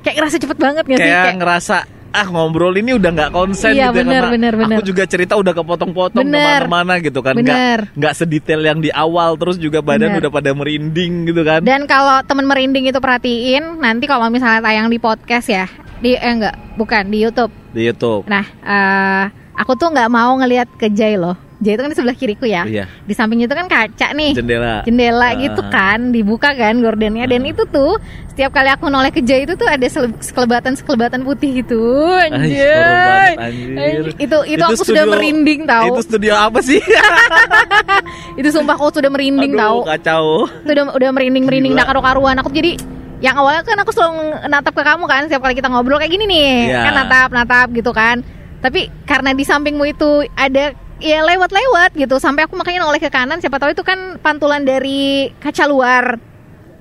Kayak 0.00 0.16
ngerasa 0.18 0.36
cepet 0.36 0.58
banget 0.58 0.82
gak 0.84 0.96
sih? 0.96 1.00
kayak 1.00 1.22
Kayak, 1.24 1.38
ngerasa 1.38 1.76
ah 2.10 2.26
ngobrol 2.26 2.74
ini 2.74 2.98
udah 2.98 3.06
nggak 3.06 3.30
konsen 3.30 3.70
Iya, 3.70 3.94
gitu 3.94 3.94
ya, 3.94 4.02
bener, 4.02 4.18
karena 4.18 4.34
bener, 4.34 4.52
bener. 4.58 4.76
aku 4.76 4.82
juga 4.82 5.06
cerita 5.06 5.38
udah 5.38 5.54
kepotong-potong 5.54 6.26
ke 6.26 6.34
mana-mana 6.34 6.98
gitu 6.98 7.22
kan 7.22 7.38
nggak 7.38 7.94
nggak 7.94 8.12
sedetail 8.18 8.58
yang 8.60 8.82
di 8.82 8.90
awal 8.90 9.38
terus 9.38 9.54
juga 9.54 9.78
badan 9.78 10.10
Bener. 10.10 10.26
udah 10.26 10.30
pada 10.34 10.50
merinding 10.50 11.30
gitu 11.30 11.46
kan 11.46 11.62
Dan 11.62 11.86
kalau 11.86 12.18
temen 12.26 12.50
merinding 12.50 12.90
itu 12.90 12.98
perhatiin, 12.98 13.78
nanti 13.78 14.10
kalau 14.10 14.26
misalnya 14.26 14.58
tayang 14.58 14.90
di 14.90 14.98
podcast 14.98 15.46
ya, 15.46 15.70
di 15.96 16.18
eh 16.18 16.32
enggak, 16.34 16.58
bukan 16.74 17.06
di 17.06 17.22
YouTube. 17.22 17.54
di 17.70 17.86
YouTube 17.86 18.26
Nah, 18.26 18.42
eh, 18.42 19.24
aku 19.60 19.72
tuh 19.74 19.88
nggak 19.88 20.08
mau 20.08 20.32
ngelihat 20.34 20.68
ke 20.74 20.88
Jai 20.88 21.14
loh. 21.14 21.36
Jai 21.58 21.76
itu 21.76 21.82
kan 21.82 21.92
di 21.92 21.94
sebelah 21.94 22.16
kiriku 22.16 22.44
ya. 22.44 22.64
Iya. 22.64 22.88
Di 23.04 23.12
samping 23.12 23.36
itu 23.38 23.52
kan 23.52 23.68
kaca 23.68 24.08
nih. 24.10 24.32
jendela 24.32 24.80
Jendela 24.80 25.20
Ah. 25.26 25.36
gitu 25.36 25.60
kan, 25.68 26.08
dibuka 26.08 26.50
kan 26.50 26.80
gordennya 26.80 27.28
dan 27.28 27.44
itu 27.44 27.68
tuh 27.68 28.00
setiap 28.26 28.48
kali 28.50 28.70
aku 28.70 28.88
noleh 28.88 29.08
ke 29.08 29.20
Jai 29.20 29.44
itu 29.44 29.52
tuh 29.54 29.68
ada 29.68 29.84
sele- 29.84 30.16
sekelebatan-sekelebatan 30.18 31.20
putih 31.20 31.60
itu. 31.60 31.84
Ay, 32.10 32.32
Anjay. 32.32 33.30
anjir. 33.36 34.04
Itu 34.16 34.36
itu, 34.48 34.62
aku 34.62 34.80
sudah 34.80 35.04
studio- 35.04 35.12
merinding 35.12 35.60
tahu. 35.62 35.84
itu 35.86 35.92
Itu, 35.92 36.02
studio 36.08 36.32
apa 36.34 36.58
sih 36.60 36.80
sumpah 38.50 38.74
aku 38.74 38.88
sudah 38.90 39.08
merinding 39.08 39.52
Aduh, 39.52 39.60
tahu. 39.60 39.78
kacau 39.86 40.24
Itu 40.64 40.70
udah 40.72 40.84
udah 40.90 41.10
merinding-merinding 41.12 41.72
Gila. 41.72 41.80
nak 41.80 41.88
karu-karuan 41.88 42.36
aku 42.40 42.50
jadi 42.50 42.72
yang 43.20 43.36
awalnya 43.36 43.62
kan 43.62 43.76
aku 43.76 43.92
selalu 43.92 44.16
natap 44.48 44.72
ke 44.72 44.80
kamu 44.80 45.04
kan 45.04 45.28
setiap 45.28 45.44
kali 45.44 45.52
kita 45.52 45.68
ngobrol 45.68 46.00
kayak 46.00 46.08
gini 46.08 46.24
nih 46.24 46.52
Iya. 46.66 46.80
kan 46.82 46.92
natap 46.96 47.28
natap 47.30 47.68
gitu 47.70 47.92
kan 47.92 48.24
tapi 48.60 48.92
karena 49.08 49.32
di 49.32 49.44
sampingmu 49.44 49.84
itu 49.88 50.24
ada 50.36 50.76
ya 51.00 51.24
lewat-lewat 51.24 51.96
gitu 51.96 52.20
sampai 52.20 52.44
aku 52.44 52.54
makanya 52.60 52.84
noleh 52.84 53.00
ke 53.00 53.08
kanan 53.08 53.40
siapa 53.40 53.56
tahu 53.56 53.72
itu 53.72 53.80
kan 53.80 54.20
pantulan 54.20 54.62
dari 54.62 55.32
kaca 55.40 55.64
luar 55.64 56.20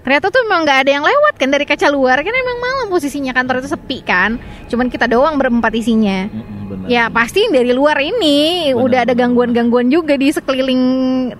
ternyata 0.03 0.31
tuh 0.31 0.43
memang 0.47 0.67
nggak 0.67 0.79
ada 0.87 0.91
yang 0.99 1.03
lewat 1.03 1.33
kan 1.39 1.49
dari 1.51 1.63
kaca 1.63 1.87
luar 1.87 2.19
kan 2.19 2.35
emang 2.35 2.57
malam 2.59 2.87
posisinya 2.91 3.31
kantor 3.31 3.63
itu 3.63 3.71
sepi 3.71 4.03
kan 4.03 4.35
cuman 4.67 4.91
kita 4.91 5.07
doang 5.07 5.39
berempat 5.39 5.71
isinya 5.75 6.27
benar. 6.69 6.87
Ya 6.87 7.03
pasti 7.09 7.41
dari 7.49 7.73
luar 7.73 7.97
ini 7.97 8.69
Benar. 8.71 8.85
udah 8.85 8.99
ada 9.05 9.13
gangguan-gangguan 9.17 9.89
juga 9.89 10.13
di 10.15 10.29
sekeliling 10.29 10.83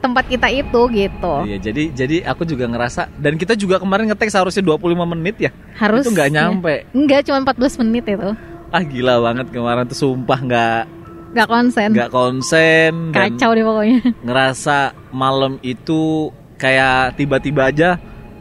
tempat 0.02 0.26
kita 0.26 0.50
itu 0.50 0.82
gitu. 0.90 1.34
Iya, 1.46 1.58
jadi 1.62 1.84
jadi 1.94 2.18
aku 2.26 2.44
juga 2.50 2.66
ngerasa 2.66 3.14
dan 3.22 3.38
kita 3.38 3.54
juga 3.54 3.78
kemarin 3.78 4.10
ngetek 4.10 4.34
seharusnya 4.34 4.66
25 4.66 5.06
menit 5.14 5.36
ya. 5.38 5.52
Harus 5.78 6.06
itu 6.06 6.14
nggak 6.18 6.30
ya. 6.30 6.34
nyampe. 6.34 6.90
Enggak, 6.92 7.30
cuma 7.30 7.46
14 7.46 7.82
menit 7.86 8.06
itu. 8.10 8.30
Ah 8.70 8.82
gila 8.82 9.18
banget 9.20 9.50
kemarin 9.50 9.86
tuh 9.86 9.98
sumpah 9.98 10.40
nggak 10.40 10.82
Enggak 11.30 11.48
konsen. 11.48 11.90
nggak 11.92 12.10
konsen 12.10 12.94
Kacau 13.10 13.50
deh 13.52 13.62
pokoknya. 13.62 14.00
ngerasa 14.26 14.78
malam 15.10 15.58
itu 15.62 16.30
kayak 16.56 17.16
tiba-tiba 17.16 17.68
aja 17.68 17.90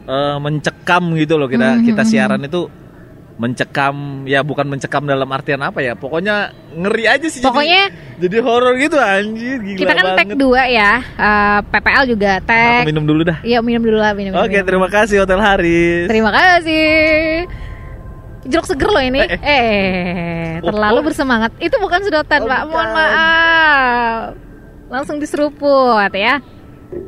eh, 0.05 0.37
mencekam 0.39 1.13
gitu 1.15 1.37
loh 1.37 1.47
kita 1.47 1.69
Mhm, 1.75 1.85
kita 1.87 2.03
mhm. 2.03 2.09
siaran 2.09 2.43
itu 2.43 2.69
mencekam 3.39 3.95
ya 4.25 4.43
bukan 4.43 4.67
mencekam 4.67 5.07
dalam 5.07 5.29
artian 5.29 5.63
apa 5.63 5.79
ya 5.79 5.95
pokoknya 5.95 6.51
ngeri 6.75 7.07
aja 7.07 7.23
sih 7.25 7.39
jadi- 7.39 7.47
Pokoknya 7.47 7.83
jadi, 8.19 8.37
horor 8.43 8.75
gitu 8.77 8.99
anjir 8.99 9.63
gila 9.63 9.79
kita 9.79 9.93
kan 9.95 10.05
tag 10.11 10.27
banget 10.27 10.37
dua 10.37 10.63
ya. 10.67 10.91
Eh, 10.99 11.59
PPL 11.63 12.05
juga 12.09 12.33
tag. 12.43 12.83
minum 12.83 13.07
dulu 13.07 13.23
dah 13.23 13.39
Iya, 13.41 13.63
minum 13.63 13.79
dulu 13.79 13.95
lah, 13.97 14.11
minum. 14.11 14.35
oke 14.35 14.51
minum. 14.51 14.67
terima 14.67 14.89
kasih 14.89 15.23
Hotel 15.23 15.39
Haris 15.39 16.11
Terima 16.11 16.35
kasih. 16.35 17.47
Jeruk 18.49 18.65
seger 18.65 18.89
loh 18.89 19.01
ini. 19.01 19.21
Eh, 19.21 19.39
Eh, 19.39 20.49
Oh, 20.59 20.73
terlalu 20.73 20.99
oh. 20.99 21.05
bersemangat. 21.05 21.53
Itu 21.59 21.79
bukan 21.79 22.01
sedotan, 22.03 22.43
Oh, 22.43 22.49
Pak. 22.49 22.61
Mohon 22.65 22.73
bukan. 22.83 22.97
maaf. 22.97 24.23
Langsung 24.89 25.17
diseruput 25.17 26.11
ya. 26.11 26.41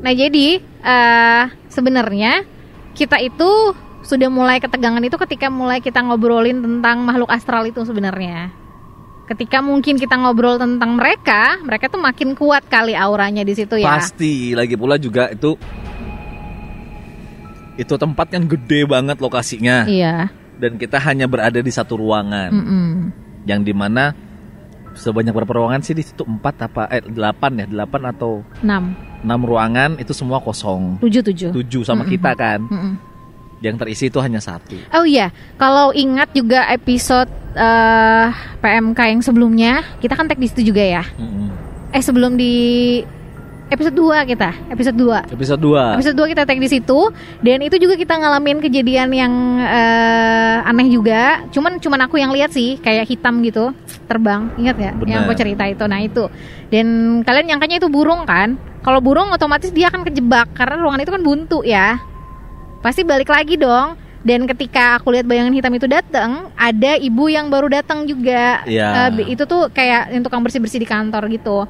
Nah, 0.01 0.13
jadi 0.13 0.49
eh 0.61 1.43
sebenarnya 1.67 2.45
kita 2.93 3.17
itu 3.19 3.73
sudah 4.01 4.29
mulai 4.29 4.59
ketegangan 4.59 5.01
itu 5.01 5.17
ketika 5.19 5.49
mulai 5.49 5.81
kita 5.81 6.01
ngobrolin 6.01 6.61
tentang 6.61 7.01
makhluk 7.03 7.29
astral 7.29 7.65
itu 7.65 7.81
sebenarnya. 7.83 8.53
Ketika 9.25 9.61
mungkin 9.61 9.95
kita 9.95 10.15
ngobrol 10.15 10.59
tentang 10.59 10.95
mereka, 10.95 11.57
mereka 11.63 11.87
tuh 11.87 11.99
makin 11.99 12.35
kuat 12.35 12.67
kali 12.67 12.93
auranya 12.93 13.41
di 13.41 13.55
situ 13.55 13.79
ya. 13.79 13.97
pasti 13.97 14.53
lagi 14.53 14.75
pula 14.75 14.99
juga 14.99 15.31
itu 15.31 15.55
itu 17.77 17.95
tempat 17.95 18.29
yang 18.31 18.45
gede 18.45 18.85
banget 18.85 19.17
lokasinya 19.17 19.87
Iya. 19.87 20.29
Dan 20.61 20.77
kita 20.77 21.01
hanya 21.01 21.25
berada 21.25 21.59
di 21.65 21.73
satu 21.73 21.97
ruangan 21.97 22.53
Mm-mm. 22.53 22.89
yang 23.49 23.65
di 23.65 23.73
mana 23.73 24.13
sebanyak 24.93 25.33
berapa 25.33 25.57
ruangan 25.57 25.81
sih 25.81 25.97
di 25.97 26.05
situ 26.05 26.23
empat 26.29 26.69
apa 26.69 26.83
eh 26.93 27.01
delapan 27.01 27.65
ya 27.65 27.67
delapan 27.67 28.13
atau 28.13 28.45
6, 28.61 29.25
enam 29.25 29.41
ruangan 29.41 29.97
itu 29.97 30.13
semua 30.13 30.39
kosong 30.45 31.01
7, 31.01 31.51
7. 31.51 31.57
tujuh 31.57 31.83
sama 31.87 32.05
Mm-mm. 32.05 32.13
kita 32.13 32.31
kan 32.37 32.61
Mm-mm. 32.69 32.95
yang 33.65 33.81
terisi 33.81 34.13
itu 34.13 34.21
hanya 34.21 34.41
satu 34.45 34.77
Oh 34.93 35.09
iya, 35.09 35.33
kalau 35.57 35.97
ingat 35.97 36.37
juga 36.37 36.69
episode 36.69 37.29
eh, 37.57 38.27
PMK 38.61 39.01
yang 39.11 39.21
sebelumnya, 39.21 39.85
kita 40.01 40.17
kan 40.17 40.29
tag 40.31 40.41
di 40.41 40.49
situ 40.49 40.73
juga 40.73 40.81
ya. 40.81 41.05
Mm-mm. 41.19 41.49
Eh 41.93 42.03
sebelum 42.03 42.39
di 42.39 42.55
episode 43.71 43.95
2 43.95 44.27
kita, 44.27 44.51
episode 44.67 44.99
2. 44.99 45.31
episode 45.31 45.63
2 45.63 45.95
Episode 45.97 46.17
2 46.19 46.33
kita 46.35 46.43
tag 46.43 46.59
di 46.59 46.69
situ 46.69 47.01
dan 47.39 47.59
itu 47.63 47.79
juga 47.79 47.95
kita 47.95 48.19
ngalamin 48.19 48.59
kejadian 48.59 49.09
yang 49.15 49.33
eh, 49.63 50.69
aneh 50.69 50.91
juga. 50.91 51.47
Cuman 51.55 51.79
cuman 51.79 52.11
aku 52.11 52.19
yang 52.19 52.35
lihat 52.35 52.51
sih 52.51 52.77
kayak 52.83 53.07
hitam 53.07 53.39
gitu 53.47 53.71
terbang. 54.11 54.51
Ingat 54.59 54.77
ya 54.77 54.91
yang 55.07 55.25
aku 55.25 55.39
cerita 55.39 55.65
itu. 55.71 55.85
Nah, 55.87 56.03
itu. 56.03 56.27
Dan 56.69 57.21
kalian 57.23 57.47
nyangkanya 57.55 57.79
itu 57.79 57.89
burung 57.89 58.27
kan? 58.27 58.59
Kalau 58.83 58.99
burung 58.99 59.31
otomatis 59.31 59.71
dia 59.71 59.87
akan 59.89 60.03
kejebak 60.03 60.51
karena 60.59 60.75
ruangan 60.83 61.07
itu 61.07 61.13
kan 61.15 61.23
buntu 61.23 61.59
ya. 61.63 62.03
Pasti 62.83 63.07
balik 63.07 63.31
lagi 63.31 63.55
dong. 63.55 63.95
Dan 64.21 64.45
ketika 64.45 65.01
aku 65.01 65.17
lihat 65.17 65.25
bayangan 65.25 65.57
hitam 65.57 65.73
itu 65.73 65.89
datang, 65.89 66.53
ada 66.53 66.93
ibu 67.01 67.33
yang 67.33 67.49
baru 67.49 67.73
datang 67.73 68.05
juga. 68.05 68.61
Iya. 68.69 69.17
Eh, 69.17 69.33
itu 69.33 69.49
tuh 69.49 69.73
kayak 69.73 70.13
yang 70.13 70.21
tukang 70.21 70.45
bersih-bersih 70.45 70.77
di 70.77 70.85
kantor 70.85 71.25
gitu. 71.33 71.65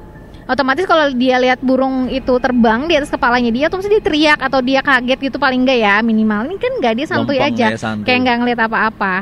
Otomatis 0.51 0.83
kalau 0.83 1.07
dia 1.15 1.39
lihat 1.39 1.63
burung 1.63 2.11
itu 2.11 2.35
terbang 2.43 2.83
di 2.83 2.99
atas 2.99 3.07
kepalanya 3.07 3.55
dia, 3.55 3.71
otomatis 3.71 3.87
dia 3.87 4.03
teriak 4.03 4.35
atau 4.43 4.59
dia 4.59 4.83
kaget 4.83 5.31
gitu 5.31 5.39
paling 5.39 5.63
enggak 5.63 5.79
ya 5.79 6.03
minimal. 6.03 6.43
Ini 6.51 6.59
kan 6.59 6.71
enggak 6.75 6.93
dia 6.99 7.07
santuy 7.07 7.39
Lempeng 7.39 7.55
aja, 7.55 7.67
ya, 7.71 7.79
santuy. 7.79 8.03
kayak 8.03 8.19
nggak 8.27 8.37
ngeliat 8.43 8.59
apa-apa. 8.67 9.15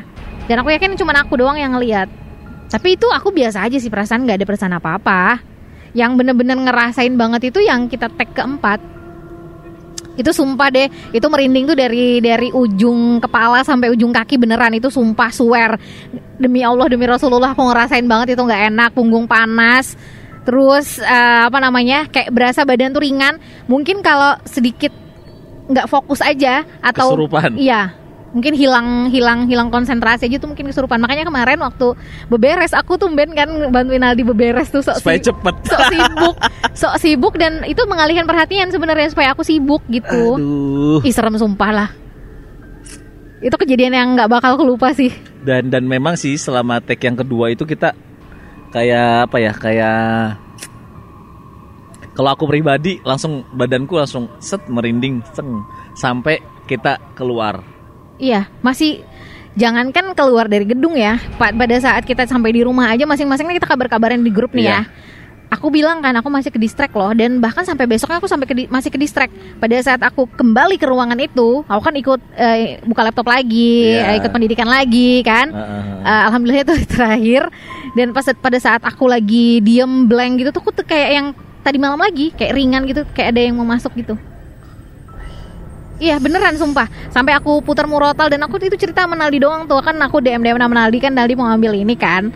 Dan 0.49 0.65
aku 0.65 0.73
yakin 0.73 0.97
cuma 0.97 1.13
aku 1.13 1.37
doang 1.37 1.61
yang 1.61 1.77
ngeliat. 1.77 2.09
Tapi 2.73 2.97
itu 2.97 3.05
aku 3.13 3.29
biasa 3.29 3.61
aja 3.61 3.77
sih 3.77 3.93
perasaan 3.93 4.25
nggak 4.25 4.41
ada 4.41 4.45
perasaan 4.49 4.73
apa-apa. 4.73 5.37
Yang 5.93 6.11
bener-bener 6.17 6.57
ngerasain 6.65 7.13
banget 7.13 7.53
itu 7.53 7.61
yang 7.61 7.85
kita 7.85 8.09
tag 8.09 8.33
keempat. 8.33 8.81
Itu 10.17 10.33
sumpah 10.33 10.73
deh, 10.73 10.89
itu 11.13 11.25
merinding 11.29 11.69
tuh 11.69 11.77
dari 11.77 12.17
dari 12.25 12.49
ujung 12.49 13.21
kepala 13.21 13.61
sampai 13.61 13.93
ujung 13.93 14.09
kaki 14.09 14.41
beneran 14.41 14.73
itu 14.73 14.89
sumpah 14.89 15.29
swear. 15.29 15.77
Demi 16.41 16.65
Allah 16.65 16.89
demi 16.89 17.05
Rasulullah 17.05 17.53
aku 17.53 17.69
ngerasain 17.69 18.09
banget 18.09 18.33
itu 18.33 18.41
nggak 18.41 18.73
enak, 18.73 18.89
punggung 18.97 19.29
panas. 19.29 19.93
Terus 20.41 20.97
eh, 20.97 21.41
apa 21.43 21.57
namanya? 21.57 22.05
kayak 22.05 22.29
berasa 22.29 22.63
badan 22.63 22.91
tuh 22.91 23.01
ringan. 23.01 23.37
Mungkin 23.65 23.99
kalau 23.99 24.37
sedikit 24.43 24.91
nggak 25.65 25.85
fokus 25.85 26.19
aja 26.19 26.65
atau 26.79 27.13
Kesurupan. 27.13 27.53
Iya. 27.55 27.93
Mungkin 28.29 28.53
hilang 28.53 28.87
hilang 29.09 29.39
hilang 29.45 29.69
konsentrasi 29.69 30.25
aja 30.25 30.37
tuh 30.37 30.49
mungkin 30.49 30.65
kesurupan. 30.65 31.01
Makanya 31.01 31.25
kemarin 31.25 31.57
waktu 31.59 31.97
beberes 32.25 32.73
aku 32.73 32.93
tuh 32.93 33.09
ben 33.09 33.33
kan 33.33 33.49
bantuin 33.69 34.01
Aldi 34.01 34.21
beberes 34.23 34.69
tuh 34.69 34.85
sok 34.85 35.01
supaya 35.01 35.17
si- 35.17 35.25
cepet 35.25 35.55
sok 35.65 35.81
sibuk, 35.91 36.35
sok 36.77 36.93
sibuk 36.97 37.33
dan 37.35 37.65
itu 37.65 37.81
mengalihkan 37.85 38.25
perhatian 38.25 38.69
sebenarnya 38.69 39.09
supaya 39.09 39.33
aku 39.33 39.41
sibuk 39.41 39.81
gitu. 39.87 40.37
aduh 40.37 41.01
Ih 41.01 41.09
serem 41.09 41.33
sumpah 41.35 41.71
lah. 41.73 41.89
Itu 43.39 43.55
kejadian 43.55 43.93
yang 43.93 44.07
nggak 44.13 44.29
bakal 44.29 44.57
kelupa 44.57 44.91
sih. 44.91 45.09
dan 45.39 45.71
dan 45.71 45.87
memang 45.87 46.13
sih 46.13 46.35
selama 46.35 46.83
take 46.83 47.01
yang 47.01 47.15
kedua 47.15 47.49
itu 47.49 47.63
kita 47.63 47.95
kayak 48.69 49.25
apa 49.25 49.37
ya 49.39 49.51
kayak 49.51 50.01
kalau 52.13 52.29
aku 52.35 52.45
pribadi 52.45 52.99
langsung 53.01 53.47
badanku 53.49 53.95
langsung 53.95 54.27
set 54.37 54.61
merinding 54.67 55.23
seng 55.31 55.63
sampai 55.95 56.37
kita 56.65 56.99
keluar 57.13 57.63
Iya, 58.19 58.51
masih 58.59 58.99
jangankan 59.55 60.11
keluar 60.11 60.51
dari 60.51 60.67
gedung 60.67 60.99
ya. 60.99 61.15
Pa- 61.39 61.55
Pada 61.55 61.71
saat 61.79 62.03
kita 62.03 62.27
sampai 62.27 62.51
di 62.51 62.67
rumah 62.67 62.91
aja 62.91 63.07
masing-masing 63.07 63.47
kan 63.47 63.55
kita 63.55 63.63
kabar-kabaran 63.63 64.19
di 64.19 64.27
grup 64.27 64.51
nih 64.51 64.67
Iya. 64.67 64.75
ya. 64.75 64.81
Aku 65.49 65.73
bilang 65.73 65.97
kan 66.05 66.13
aku 66.13 66.29
masih 66.29 66.53
ke 66.53 66.61
distract 66.61 66.93
loh. 66.93 67.09
Dan 67.17 67.41
bahkan 67.41 67.65
sampai 67.65 67.89
besoknya 67.89 68.21
aku 68.21 68.29
sampai 68.29 68.45
ke 68.45 68.53
di- 68.53 68.69
masih 68.69 68.93
ke 68.93 69.01
distract. 69.01 69.33
Pada 69.57 69.73
saat 69.81 69.97
aku 70.05 70.29
kembali 70.29 70.77
ke 70.77 70.85
ruangan 70.85 71.17
itu, 71.17 71.65
aku 71.65 71.81
kan 71.89 71.95
ikut 71.97 72.21
eh, 72.37 72.77
buka 72.85 73.01
laptop 73.01 73.25
lagi, 73.25 73.97
eh, 73.97 74.21
ikut 74.21 74.29
pendidikan 74.29 74.69
lagi 74.69 75.25
kan. 75.25 75.49
Heeh. 75.49 76.05
Eh, 76.05 76.21
Alhamdulillah 76.29 76.63
itu 76.69 76.75
terakhir. 76.93 77.49
Dan 77.97 78.13
pas 78.13 78.29
pada 78.29 78.61
saat 78.61 78.85
aku 78.85 79.09
lagi 79.09 79.57
diem 79.65 80.05
blank 80.05 80.45
gitu 80.45 80.53
tuh 80.53 80.61
aku 80.61 80.69
tuh 80.69 80.85
kayak 80.85 81.09
yang 81.17 81.27
tadi 81.65 81.81
malam 81.81 81.97
lagi 81.97 82.29
kayak 82.37 82.53
ringan 82.53 82.85
gitu 82.85 83.01
kayak 83.17 83.33
ada 83.33 83.41
yang 83.49 83.57
mau 83.57 83.65
masuk 83.65 83.89
gitu. 83.97 84.13
Iya 85.97 86.21
beneran 86.21 86.55
sumpah. 86.61 86.85
Sampai 87.09 87.35
aku 87.35 87.59
putar 87.59 87.83
murotal 87.83 88.31
Dan 88.31 88.39
aku 88.45 88.55
itu 88.61 88.77
cerita 88.77 89.03
sama 89.03 89.17
Naldi 89.17 89.41
doang 89.41 89.65
tuh. 89.65 89.81
Kan 89.81 89.97
aku 89.97 90.21
DM 90.21 90.45
DM 90.45 90.61
sama 90.61 90.85
Naldi 90.85 91.01
Kan 91.01 91.17
Naldi 91.17 91.33
mau 91.33 91.49
ambil 91.49 91.73
ini 91.73 91.97
kan 91.97 92.29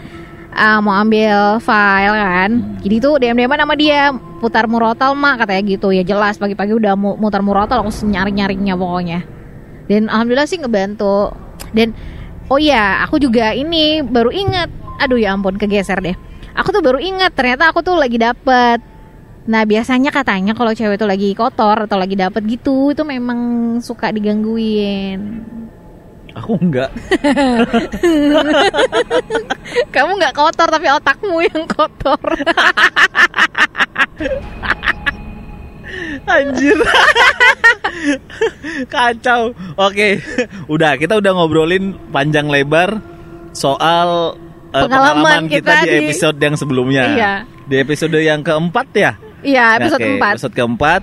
Ah, 0.53 0.79
Mau 0.79 0.93
ambil 0.93 1.57
file 1.60 2.15
kan 2.15 2.51
Jadi 2.81 2.95
tuh 3.01 3.17
DM 3.17 3.38
DM 3.38 3.53
sama 3.57 3.75
dia 3.75 4.13
Putar 4.39 4.65
murotal 4.69 5.17
mak 5.17 5.43
katanya 5.43 5.62
gitu 5.65 5.89
Ya 5.89 6.05
jelas 6.05 6.38
pagi-pagi 6.38 6.77
udah 6.77 6.93
mu- 6.93 7.17
mutar 7.17 7.41
murotal 7.41 7.81
Aku 7.81 7.91
nyari-nyarinya 8.05 8.77
pokoknya 8.77 9.19
Dan 9.89 10.07
Alhamdulillah 10.07 10.45
sih 10.45 10.62
ngebantu 10.62 11.33
Dan 11.74 11.98
Oh 12.51 12.60
iya 12.60 13.01
aku 13.07 13.24
juga 13.24 13.55
ini 13.55 14.03
baru 14.03 14.27
ingat 14.27 14.67
aduh 15.00 15.15
ya 15.17 15.31
ampun 15.36 15.55
kegeser 15.55 16.00
deh. 16.03 16.15
Aku 16.53 16.69
tuh 16.69 16.83
baru 16.83 17.00
ingat 17.01 17.33
ternyata 17.33 17.72
aku 17.72 17.81
tuh 17.81 17.95
lagi 17.95 18.19
dapet. 18.19 18.83
Nah 19.48 19.63
biasanya 19.65 20.12
katanya 20.12 20.53
kalau 20.55 20.72
cewek 20.75 21.00
tuh 21.00 21.10
lagi 21.10 21.33
kotor 21.36 21.88
atau 21.88 21.98
lagi 22.00 22.15
dapet 22.15 22.43
gitu 22.48 22.91
itu 22.91 23.03
memang 23.07 23.39
suka 23.79 24.12
digangguin. 24.12 25.19
Aku 26.34 26.58
enggak. 26.58 26.90
Kamu 29.94 30.18
nggak 30.18 30.34
kotor 30.34 30.66
tapi 30.66 30.90
otakmu 30.90 31.46
yang 31.46 31.62
kotor. 31.70 32.18
Anjir. 36.25 36.78
Kacau. 38.90 39.54
Oke, 39.78 40.25
udah 40.66 40.98
kita 40.98 41.22
udah 41.22 41.32
ngobrolin 41.38 41.94
panjang 42.10 42.50
lebar 42.50 42.98
soal 43.54 44.34
eh, 44.74 44.82
Pengalaman 44.82 44.90
pengalaman 44.90 45.44
kita, 45.46 45.70
kita 45.70 45.74
di 45.86 45.90
di- 45.90 45.98
episode 46.10 46.38
yang 46.42 46.56
sebelumnya. 46.58 47.04
Iya. 47.13 47.34
Di 47.70 47.75
episode 47.78 48.18
yang 48.18 48.42
keempat 48.42 48.88
ya. 48.98 49.12
Iya 49.44 49.66
episode 49.78 50.00
Oke, 50.02 50.08
keempat. 50.10 50.34
Episode 50.40 50.56
keempat. 50.58 51.02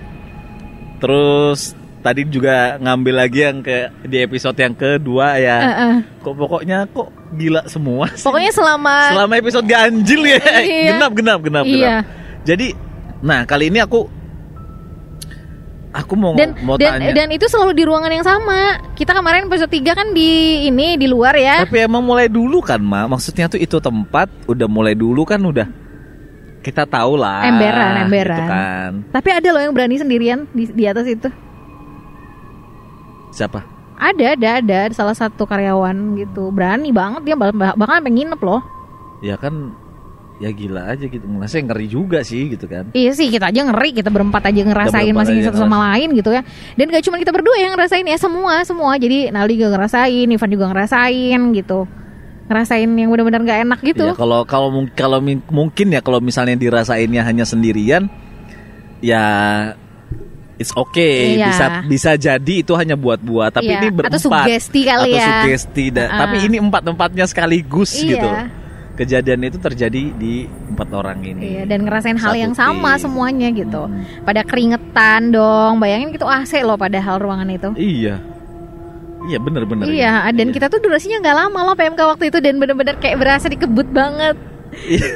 Terus 1.01 1.59
tadi 2.01 2.25
juga 2.25 2.75
ngambil 2.77 3.13
lagi 3.15 3.39
yang 3.45 3.57
ke 3.61 3.89
di 4.03 4.17
episode 4.19 4.57
yang 4.57 4.73
kedua 4.73 5.37
ya. 5.37 5.57
Heeh. 5.61 5.93
Kok 6.19 6.33
pokoknya 6.35 6.89
kok 6.89 7.09
gila 7.33 7.61
semua. 7.65 8.09
sih. 8.11 8.25
Pokoknya 8.25 8.51
selama 8.51 8.95
Selama 9.13 9.33
episode 9.37 9.65
ganjil 9.69 10.21
ya. 10.27 10.41
Iya. 10.65 10.97
Genap 10.97 11.11
genap 11.13 11.39
genap 11.39 11.65
Iya. 11.65 11.77
genap. 11.77 12.03
Jadi 12.43 12.67
nah 13.21 13.45
kali 13.45 13.69
ini 13.69 13.77
aku 13.77 14.09
aku 15.91 16.13
mau 16.15 16.31
dan 16.39 16.55
mau 16.63 16.79
dan 16.79 16.97
tanya. 17.03 17.11
dan 17.11 17.27
itu 17.35 17.45
selalu 17.51 17.71
di 17.75 17.83
ruangan 17.83 18.11
yang 18.11 18.25
sama. 18.25 18.79
Kita 18.95 19.11
kemarin 19.11 19.47
episode 19.47 19.71
3 19.71 19.91
kan 19.91 20.07
di 20.15 20.63
ini 20.67 20.95
di 20.95 21.07
luar 21.07 21.35
ya. 21.35 21.67
Tapi 21.67 21.83
emang 21.83 22.01
mulai 22.01 22.31
dulu 22.31 22.63
kan, 22.63 22.79
Ma. 22.79 23.05
Maksudnya 23.05 23.51
tuh 23.51 23.59
itu 23.59 23.77
tempat 23.77 24.31
udah 24.47 24.67
mulai 24.71 24.95
dulu 24.95 25.27
kan 25.27 25.39
udah 25.43 25.67
kita 26.61 26.85
tahu 26.85 27.17
lah. 27.17 27.43
Emberan, 27.43 28.05
emberan. 28.07 28.37
Gitu 28.37 28.43
kan. 28.47 28.91
Tapi 29.11 29.29
ada 29.33 29.47
loh 29.51 29.61
yang 29.61 29.73
berani 29.73 29.97
sendirian 29.97 30.45
di, 30.53 30.69
di 30.69 30.85
atas 30.87 31.05
itu. 31.09 31.27
Siapa? 33.31 33.63
Ada, 34.01 34.33
ada, 34.33 34.49
ada 34.59 34.79
salah 34.91 35.13
satu 35.13 35.45
karyawan 35.45 36.17
gitu. 36.17 36.49
Berani 36.49 36.89
banget 36.89 37.21
dia 37.31 37.35
bah- 37.37 37.53
bah- 37.53 37.77
bahkan 37.77 38.01
sampai 38.01 38.13
nginep 38.13 38.41
loh. 38.41 38.61
Ya 39.21 39.37
kan 39.37 39.77
ya 40.41 40.49
gila 40.49 40.89
aja 40.89 41.05
gitu. 41.05 41.21
Ngerasa 41.21 41.61
ngeri 41.61 41.85
juga 41.85 42.25
sih 42.25 42.49
gitu 42.49 42.65
kan. 42.65 42.89
Iya 42.97 43.13
sih 43.13 43.29
kita 43.29 43.53
aja 43.53 43.61
ngeri 43.61 43.93
kita 43.93 44.09
berempat 44.09 44.49
aja 44.49 44.61
ngerasain 44.65 45.13
aja 45.13 45.53
satu 45.53 45.61
sama 45.61 45.93
lain 45.93 46.17
gitu 46.17 46.33
ya. 46.33 46.41
Dan 46.73 46.89
gak 46.89 47.05
cuma 47.05 47.21
kita 47.21 47.29
berdua 47.29 47.55
yang 47.61 47.77
ngerasain 47.77 48.01
ya 48.01 48.17
semua 48.17 48.65
semua. 48.65 48.97
Jadi 48.97 49.29
Naldi 49.29 49.61
juga 49.61 49.77
ngerasain, 49.77 50.25
Ivan 50.25 50.49
juga 50.49 50.65
ngerasain 50.73 51.41
gitu. 51.53 51.79
Ngerasain 52.49 52.89
yang 52.89 53.09
benar-benar 53.13 53.41
gak 53.45 53.59
enak 53.69 53.79
gitu. 53.85 54.05
Ya 54.09 54.17
kalau 54.17 54.41
kalau 54.49 54.69
kalau 54.97 55.21
mungkin 55.53 55.93
ya 55.93 56.01
kalau 56.01 56.17
misalnya 56.17 56.57
dirasainnya 56.57 57.21
hanya 57.21 57.45
sendirian 57.45 58.09
ya 58.97 59.21
it's 60.61 60.71
okay 60.71 61.35
Iya. 61.35 61.47
bisa 61.47 61.65
bisa 61.85 62.11
jadi 62.15 62.53
itu 62.55 62.71
hanya 62.71 62.93
buat-buat 62.93 63.51
tapi 63.51 63.67
Iya, 63.67 63.81
ini 63.81 63.87
atau 63.89 63.97
berempat 63.97 64.21
sugesti 64.21 64.81
kali 64.83 65.09
atau 65.09 65.17
ya. 65.17 65.25
sugesti 65.41 65.85
da- 65.89 66.07
Ah. 66.07 66.19
tapi 66.21 66.45
ini 66.45 66.57
empat-empatnya 66.59 67.25
sekaligus 67.25 67.91
Iya. 67.95 68.07
gitu 68.07 68.29
kejadian 68.93 69.41
itu 69.43 69.57
terjadi 69.57 70.01
di 70.13 70.45
empat 70.45 70.89
orang 70.91 71.19
ini 71.21 71.57
Iya, 71.57 71.63
dan 71.65 71.81
ngerasain 71.81 72.15
hal 72.15 72.37
yang 72.37 72.53
sama 72.53 72.93
tim. 72.93 73.07
semuanya 73.07 73.49
gitu. 73.49 73.89
Hmm. 73.89 74.03
Pada 74.21 74.45
keringetan 74.45 75.31
dong. 75.31 75.81
Bayangin 75.81 76.11
gitu 76.11 76.23
AC 76.23 76.61
loh 76.61 76.77
padahal 76.77 77.17
ruangan 77.17 77.49
itu. 77.49 77.69
iya 77.75 78.21
iya 79.23 79.37
bener-bener 79.37 79.85
Iya, 79.85 80.29
dan 80.31 80.49
kita 80.49 80.65
tuh 80.67 80.77
durasinya 80.79 81.17
nggak 81.19 81.37
lama 81.39 81.59
loh 81.63 81.73
PMK 81.73 82.01
waktu 82.03 82.29
itu 82.29 82.37
dan 82.39 82.57
bener-bener 82.57 82.93
kayak 82.97 83.17
berasa 83.17 83.45
dikebut 83.47 83.85
banget. 83.87 84.37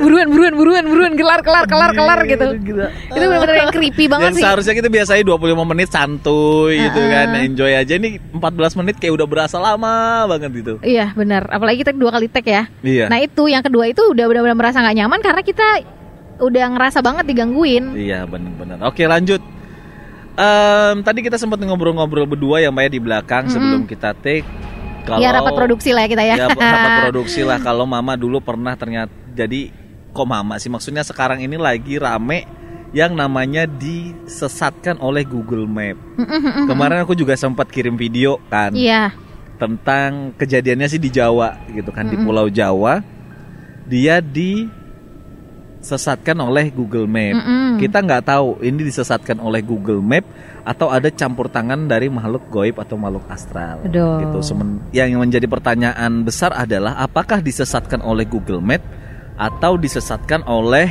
Buruan, 0.04 0.28
buruan, 0.28 0.54
buruan, 0.54 0.86
buruan, 0.86 1.14
kelar, 1.16 1.40
kelar, 1.40 1.66
kelar, 1.66 1.92
kelar 1.96 2.20
gitu. 2.28 2.48
Gila. 2.60 2.88
Itu 2.92 3.24
bener-bener 3.24 3.58
yang 3.64 3.72
creepy 3.72 4.06
banget 4.12 4.32
Dan 4.32 4.36
sih. 4.36 4.44
seharusnya 4.44 4.74
kita 4.76 4.90
biasanya 4.92 5.24
25 5.24 5.72
menit 5.72 5.90
santuy 5.90 6.76
gitu 6.76 7.00
Heeh. 7.00 7.12
kan 7.12 7.28
enjoy 7.40 7.72
aja 7.72 7.94
ini 7.96 8.20
14 8.36 8.80
menit 8.84 8.96
kayak 9.00 9.14
udah 9.16 9.28
berasa 9.28 9.58
lama 9.58 10.28
banget 10.28 10.52
gitu 10.60 10.74
Iya 10.84 11.16
benar, 11.16 11.48
apalagi 11.48 11.88
kita 11.88 11.96
dua 11.96 12.12
kali 12.12 12.28
tag 12.28 12.46
ya. 12.46 12.64
Iya. 12.84 13.08
Nah 13.08 13.20
itu 13.24 13.48
yang 13.48 13.64
kedua 13.64 13.88
itu 13.88 14.04
udah 14.04 14.26
benar-benar 14.28 14.58
merasa 14.60 14.84
nggak 14.84 14.98
nyaman 15.00 15.20
karena 15.24 15.42
kita 15.42 15.68
udah 16.36 16.66
ngerasa 16.76 17.00
banget 17.00 17.24
digangguin. 17.32 17.96
Iya 17.96 18.28
benar-benar. 18.28 18.84
Oke 18.92 19.08
lanjut. 19.08 19.40
Em, 20.36 21.00
tadi 21.00 21.24
kita 21.24 21.40
sempat 21.40 21.64
ngobrol-ngobrol 21.64 22.28
berdua 22.28 22.60
ya 22.60 22.68
Mbak 22.68 22.84
ya 22.84 22.92
di 22.92 23.00
belakang 23.00 23.48
sebelum 23.48 23.88
kita 23.88 24.12
take. 24.20 24.44
Kalau 25.06 25.22
ya 25.22 25.30
rapat 25.32 25.54
produksi 25.54 25.94
lah 25.94 26.02
ya 26.04 26.10
kita 26.10 26.24
ya. 26.26 26.36
Ya 26.36 26.48
rapat 26.54 27.06
produksi 27.06 27.42
lah. 27.46 27.62
Kalau 27.62 27.86
Mama 27.86 28.18
dulu 28.18 28.42
pernah 28.42 28.74
ternyata 28.74 29.14
jadi 29.32 29.70
kok 30.10 30.26
Mama 30.26 30.58
sih 30.58 30.68
maksudnya 30.68 31.04
sekarang 31.04 31.40
ini 31.40 31.56
lagi 31.56 31.96
rame 31.96 32.48
yang 32.96 33.12
namanya 33.12 33.68
disesatkan 33.68 34.98
oleh 34.98 35.22
Google 35.22 35.68
Map. 35.68 36.00
Kemarin 36.66 37.04
aku 37.04 37.12
juga 37.12 37.36
sempat 37.36 37.68
kirim 37.68 37.94
video 37.94 38.40
kan 38.48 38.72
Iya. 38.72 39.12
tentang 39.56 40.32
kejadiannya 40.36 40.88
sih 40.88 41.00
di 41.00 41.12
Jawa 41.12 41.60
gitu 41.70 41.92
kan 41.92 42.08
di 42.08 42.16
Pulau 42.16 42.48
Jawa. 42.48 43.04
Dia 43.86 44.24
disesatkan 45.80 46.40
oleh 46.40 46.72
Google 46.72 47.06
Map. 47.06 47.36
Kita 47.76 48.00
nggak 48.00 48.24
tahu 48.26 48.64
ini 48.64 48.88
disesatkan 48.88 49.44
oleh 49.44 49.60
Google 49.60 50.00
Map 50.00 50.24
atau 50.66 50.90
ada 50.90 51.14
campur 51.14 51.46
tangan 51.46 51.86
dari 51.86 52.10
makhluk 52.10 52.50
goib 52.50 52.82
atau 52.82 52.98
makhluk 52.98 53.22
astral. 53.30 53.86
Aduh. 53.86 54.18
Gitu. 54.26 54.38
Semen- 54.42 54.82
yang 54.90 55.14
menjadi 55.22 55.46
pertanyaan 55.46 56.26
besar 56.26 56.50
adalah 56.58 56.98
apakah 56.98 57.38
disesatkan 57.40 58.02
oleh 58.02 58.26
Google 58.26 58.66
Map 58.66 58.82
atau 59.38 59.78
disesatkan 59.78 60.42
oleh 60.50 60.90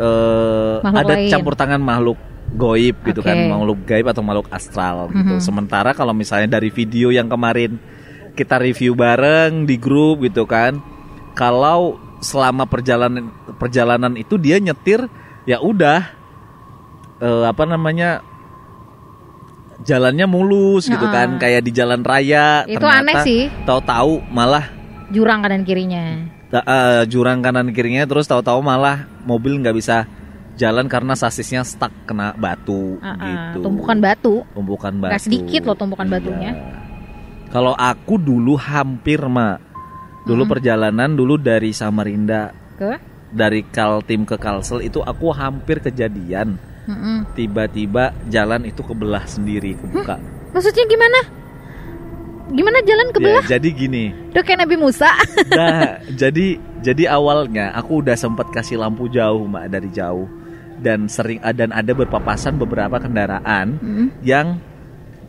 eh, 0.00 0.76
Makhluk 0.80 0.96
ada 1.04 1.14
lain. 1.18 1.28
campur 1.28 1.54
tangan 1.58 1.82
makhluk 1.82 2.18
goib 2.48 2.96
gitu 3.04 3.20
kan, 3.20 3.36
makhluk 3.36 3.84
gaib 3.84 4.08
atau 4.08 4.24
makhluk 4.24 4.48
astral 4.48 5.12
gitu. 5.12 5.36
Mhm. 5.36 5.44
Sementara 5.44 5.92
kalau 5.92 6.16
misalnya 6.16 6.56
dari 6.56 6.72
video 6.72 7.12
yang 7.12 7.28
kemarin 7.28 7.76
kita 8.32 8.56
review 8.56 8.96
bareng 8.96 9.68
di 9.68 9.76
grup 9.76 10.24
gitu 10.24 10.48
kan, 10.48 10.80
kalau 11.36 11.98
selama 12.24 12.64
perjalanan 12.64 13.28
perjalanan 13.60 14.14
itu 14.16 14.40
dia 14.40 14.56
nyetir 14.58 15.04
ya 15.44 15.60
udah 15.60 16.08
eh, 17.20 17.44
apa 17.44 17.66
namanya 17.66 18.22
jalannya 19.80 20.26
mulus 20.26 20.86
gitu 20.86 20.98
Heeh. 21.00 21.14
kan 21.14 21.28
kayak 21.36 21.62
di 21.62 21.70
jalan 21.70 22.02
raya 22.02 22.64
Itu 22.64 22.82
aneh 22.82 23.14
sih. 23.22 23.42
tahu-tahu 23.62 24.24
malah 24.26 24.66
Jurang 25.08 25.40
kanan 25.40 25.64
kirinya. 25.64 26.28
eh, 26.50 27.02
jurang 27.06 27.40
kanan 27.40 27.70
kirinya 27.70 28.04
terus 28.04 28.24
tahu-tahu 28.24 28.60
malah 28.60 29.04
mobil 29.22 29.56
nggak 29.56 29.72
bisa 29.72 30.04
jalan 30.54 30.84
karena 30.84 31.14
sasisnya 31.14 31.62
stuck 31.62 31.92
kena 32.04 32.34
batu 32.34 32.98
Ah, 32.98 33.14
ah, 33.14 33.24
gitu 33.54 33.64
Tumpukan 33.64 33.98
batu. 33.98 34.34
tumpukan 34.52 34.92
batu 34.94 35.10
Nggak 35.12 35.22
sedikit 35.22 35.62
loh 35.64 35.76
tumpukan 35.76 36.04
Iya. 36.04 36.12
batunya. 36.12 36.52
kalau 37.48 37.72
aku 37.72 38.18
dulu 38.18 38.56
hampir 38.56 39.22
mak 39.24 39.62
dulu 40.24 40.44
perjalanan 40.44 41.08
dulu 41.08 41.36
dari 41.36 41.72
Samarinda 41.72 42.52
Ke? 42.76 43.00
dari 43.28 43.64
Kaltim 43.64 44.24
ke 44.24 44.36
Kalsel 44.36 44.82
itu 44.82 45.00
aku 45.00 45.32
hampir 45.32 45.80
kejadian 45.80 46.60
Mm-mm. 46.88 47.28
tiba-tiba 47.36 48.16
jalan 48.26 48.64
itu 48.64 48.80
kebelah 48.80 49.24
sendiri 49.24 49.76
kebuka 49.76 50.16
Maksudnya 50.48 50.88
gimana? 50.88 51.20
Gimana 52.48 52.80
jalan 52.80 53.12
ya, 53.12 53.20
belah? 53.20 53.44
jadi 53.44 53.68
gini 53.68 54.04
Udah 54.32 54.40
kayak 54.40 54.64
Nabi 54.64 54.76
Musa. 54.80 55.12
Nah, 55.52 56.00
jadi 56.24 56.56
jadi 56.80 57.04
awalnya 57.12 57.76
aku 57.76 58.00
udah 58.00 58.16
sempat 58.16 58.48
kasih 58.48 58.80
lampu 58.80 59.04
jauh 59.06 59.44
mbak 59.44 59.68
dari 59.68 59.92
jauh 59.92 60.24
dan 60.80 61.10
sering 61.12 61.44
dan 61.52 61.68
ada 61.70 61.92
berpapasan 61.92 62.56
beberapa 62.56 62.96
kendaraan 62.96 63.76
Mm. 63.76 64.06
yang 64.24 64.56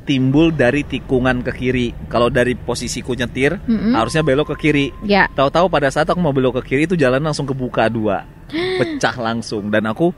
timbul 0.07 0.49
dari 0.49 0.81
tikungan 0.81 1.43
ke 1.43 1.51
kiri. 1.51 1.87
Kalau 2.07 2.31
dari 2.31 2.55
posisiku 2.55 3.13
nyetir 3.13 3.59
Mm-mm. 3.61 3.93
harusnya 3.93 4.23
belok 4.23 4.55
ke 4.55 4.71
kiri. 4.71 4.87
ya. 5.03 5.27
Tahu-tahu 5.29 5.67
pada 5.67 5.91
saat 5.91 6.07
aku 6.07 6.17
mau 6.17 6.31
belok 6.31 6.63
ke 6.63 6.73
kiri 6.73 6.87
itu 6.87 6.95
jalan 6.95 7.19
langsung 7.19 7.43
kebuka 7.43 7.91
dua, 7.91 8.23
pecah 8.79 9.13
langsung 9.19 9.67
dan 9.67 9.85
aku 9.85 10.09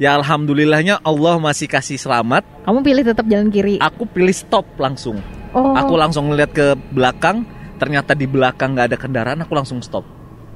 ya 0.00 0.16
alhamdulillahnya 0.16 1.04
Allah 1.04 1.36
masih 1.36 1.68
kasih 1.68 2.00
selamat. 2.00 2.42
Kamu 2.64 2.80
pilih 2.80 3.04
tetap 3.04 3.28
jalan 3.28 3.52
kiri. 3.52 3.76
Aku 3.78 4.08
pilih 4.08 4.32
stop 4.32 4.64
langsung. 4.80 5.20
Oh. 5.52 5.76
Aku 5.76 5.94
langsung 5.94 6.32
ngeliat 6.32 6.50
ke 6.50 6.72
belakang, 6.90 7.44
ternyata 7.76 8.16
di 8.16 8.24
belakang 8.24 8.72
nggak 8.72 8.86
ada 8.90 8.98
kendaraan, 8.98 9.38
aku 9.44 9.52
langsung 9.52 9.84
stop. 9.84 10.02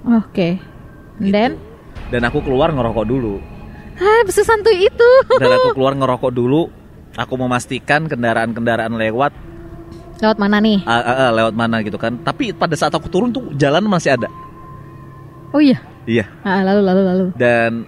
Oke. 0.06 0.56
And 1.20 1.30
Then, 1.30 1.52
Dan 2.10 2.26
aku 2.26 2.42
keluar 2.42 2.72
ngerokok 2.72 3.04
dulu. 3.06 3.38
ah, 3.94 4.24
sesantuy 4.26 4.88
itu. 4.88 5.10
Dan 5.38 5.50
aku 5.52 5.68
keluar 5.76 5.94
ngerokok 5.94 6.32
dulu. 6.32 6.66
Aku 7.14 7.38
memastikan 7.38 8.10
kendaraan-kendaraan 8.10 8.90
lewat 8.98 9.30
Lewat 10.18 10.38
mana 10.38 10.58
nih? 10.58 10.82
ah, 10.82 10.98
ah, 10.98 11.16
ah, 11.26 11.30
lewat 11.30 11.54
mana 11.54 11.82
gitu 11.82 11.94
kan. 11.94 12.18
Tapi 12.22 12.50
pada 12.54 12.74
saat 12.74 12.90
aku 12.90 13.06
turun 13.06 13.30
tuh 13.30 13.50
jalan 13.54 13.82
masih 13.86 14.14
ada. 14.14 14.26
Oh 15.50 15.62
iya. 15.62 15.78
Iya. 16.06 16.26
Ah, 16.42 16.62
lalu 16.62 16.80
lalu 16.82 17.02
lalu. 17.06 17.24
Dan 17.34 17.86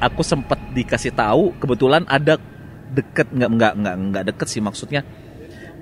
aku 0.00 0.20
sempat 0.20 0.58
dikasih 0.72 1.12
tahu 1.14 1.56
kebetulan 1.60 2.04
ada 2.08 2.36
deket 2.92 3.28
nggak 3.32 3.50
nggak 3.50 3.72
nggak 3.82 3.96
nggak 4.10 4.24
deket 4.34 4.48
sih 4.48 4.62
maksudnya 4.62 5.02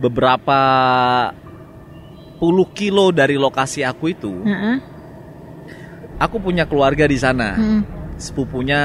beberapa 0.00 0.58
puluh 2.40 2.66
kilo 2.74 3.14
dari 3.14 3.38
lokasi 3.38 3.86
aku 3.86 4.04
itu 4.10 4.32
aku 6.18 6.36
punya 6.40 6.64
keluarga 6.66 7.04
di 7.06 7.18
sana. 7.18 7.58
Mm. 7.58 7.80
Sepupunya 8.18 8.80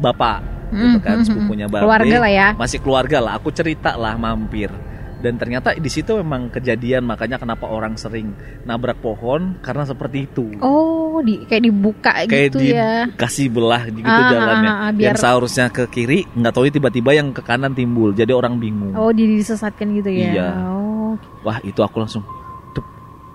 bapak 0.00 0.62
Mm, 0.70 0.78
gitu 0.78 0.98
kan, 1.02 1.16
mm, 1.18 1.22
mm, 1.22 1.26
sepupunya 1.26 1.66
bapak. 1.66 1.82
Keluarga 1.82 2.16
lah 2.22 2.30
ya. 2.30 2.48
Masih 2.54 2.78
keluarga 2.78 3.18
lah. 3.18 3.32
Aku 3.42 3.50
cerita 3.50 3.98
lah 3.98 4.14
mampir. 4.14 4.70
Dan 5.18 5.34
ternyata 5.34 5.74
di 5.74 5.90
situ 5.90 6.14
memang 6.22 6.46
kejadian 6.46 7.02
makanya 7.10 7.42
kenapa 7.42 7.66
orang 7.66 7.98
sering 7.98 8.38
nabrak 8.62 9.02
pohon 9.02 9.58
karena 9.66 9.82
seperti 9.82 10.30
itu. 10.30 10.46
Oh, 10.62 10.99
di 11.20 11.34
kayak 11.42 11.62
dibuka 11.62 12.12
kayak 12.22 12.54
gitu 12.54 12.58
ya. 12.62 13.10
dikasih 13.10 13.46
belah 13.48 13.82
gitu 13.84 14.02
Ah, 14.02 14.30
jalannya. 14.30 14.70
ah, 14.70 14.78
ah, 14.80 14.90
biar- 14.90 15.12
Yang 15.12 15.18
seharusnya 15.18 15.66
ke 15.68 15.84
kiri 15.86 16.24
nggak 16.30 16.52
tahu 16.52 16.70
tiba-tiba 16.70 17.10
yang 17.12 17.28
ke 17.30 17.40
kanan 17.40 17.72
timbul. 17.72 18.10
Jadi 18.10 18.30
orang 18.30 18.56
bingung. 18.56 18.94
Oh, 18.94 19.10
di 19.10 19.26
disesatkan 19.28 19.90
gitu 19.92 20.08
ya. 20.08 20.30
Iya. 20.30 20.48
Oh. 20.64 21.18
Wah 21.42 21.58
itu 21.60 21.80
aku 21.80 21.98
langsung, 21.98 22.22
"Dup, 22.70 22.86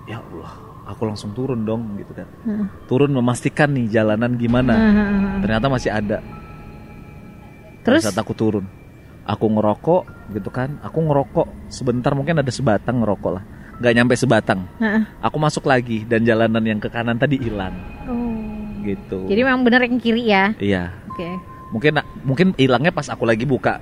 ya 0.05 0.17
Allah, 0.17 0.51
aku 0.85 1.01
langsung 1.03 1.31
turun 1.31 1.61
dong 1.61 1.95
gitu 1.95 2.11
kan. 2.11 2.27
Heeh. 2.41 2.65
Turun 2.85 3.11
memastikan 3.11 3.69
nih 3.69 3.91
jalanan 3.91 4.35
gimana. 4.35 4.73
Heeh. 4.73 5.43
Ternyata 5.43 5.67
masih 5.67 5.91
ada. 5.91 6.23
Terus? 7.81 8.01
Pada 8.01 8.09
saat 8.09 8.17
aku 8.17 8.33
turun, 8.33 8.65
aku 9.23 9.45
ngerokok 9.45 10.01
gitu 10.33 10.49
kan. 10.49 10.81
Aku 10.81 11.01
ngerokok 11.01 11.69
sebentar 11.69 12.13
mungkin 12.13 12.41
ada 12.41 12.49
sebatang 12.49 13.01
ngerokok 13.01 13.31
lah. 13.31 13.43
Nggak 13.75 13.93
nyampe 13.93 14.13
sebatang. 14.15 14.59
Heeh. 14.77 15.03
Aku 15.19 15.35
masuk 15.35 15.65
lagi 15.65 16.03
dan 16.03 16.23
jalanan 16.23 16.61
yang 16.61 16.79
ke 16.79 16.87
kanan 16.87 17.15
tadi 17.15 17.35
hilang 17.35 17.75
Oh. 18.05 18.39
gitu. 18.81 19.25
Jadi 19.25 19.41
memang 19.41 19.61
bener 19.61 19.83
yang 19.83 19.97
kiri 19.97 20.23
ya. 20.25 20.53
iya. 20.57 20.95
Oke. 21.07 21.27
Mungkin 21.69 21.91
mungkin 22.21 22.47
hilangnya 22.55 22.89
pas 22.89 23.07
aku 23.07 23.23
lagi 23.23 23.43
buka 23.43 23.81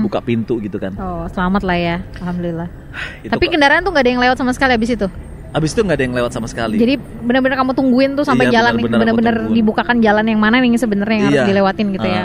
buka 0.00 0.20
pintu 0.20 0.58
gitu 0.58 0.76
kan. 0.76 0.92
Oh, 0.94 1.24
selamat 1.26 1.62
lah 1.62 1.78
ya. 1.78 1.96
Alhamdulillah. 2.18 2.68
Itu 3.24 3.32
Tapi 3.32 3.44
kendaraan 3.48 3.80
tuh 3.80 3.90
nggak 3.90 4.04
ada 4.04 4.10
yang 4.10 4.20
lewat 4.20 4.36
sama 4.36 4.52
sekali 4.52 4.74
abis 4.74 4.92
itu. 4.92 5.08
abis 5.48 5.72
itu 5.72 5.80
nggak 5.80 5.96
ada 5.96 6.04
yang 6.04 6.12
lewat 6.12 6.32
sama 6.36 6.44
sekali. 6.44 6.76
Jadi 6.76 7.00
benar-benar 7.24 7.56
kamu 7.56 7.72
tungguin 7.72 8.12
tuh 8.12 8.20
sampai 8.20 8.52
Iya, 8.52 8.60
jalan 8.60 8.84
benar-benar 8.84 9.48
dibukakan 9.48 9.96
jalan 10.04 10.28
yang 10.28 10.36
mana 10.36 10.60
nih 10.60 10.76
sebenarnya 10.76 11.16
yang 11.16 11.26
harus 11.32 11.40
Iya. 11.40 11.48
dilewatin 11.48 11.86
gitu 11.96 12.04
ya. 12.04 12.24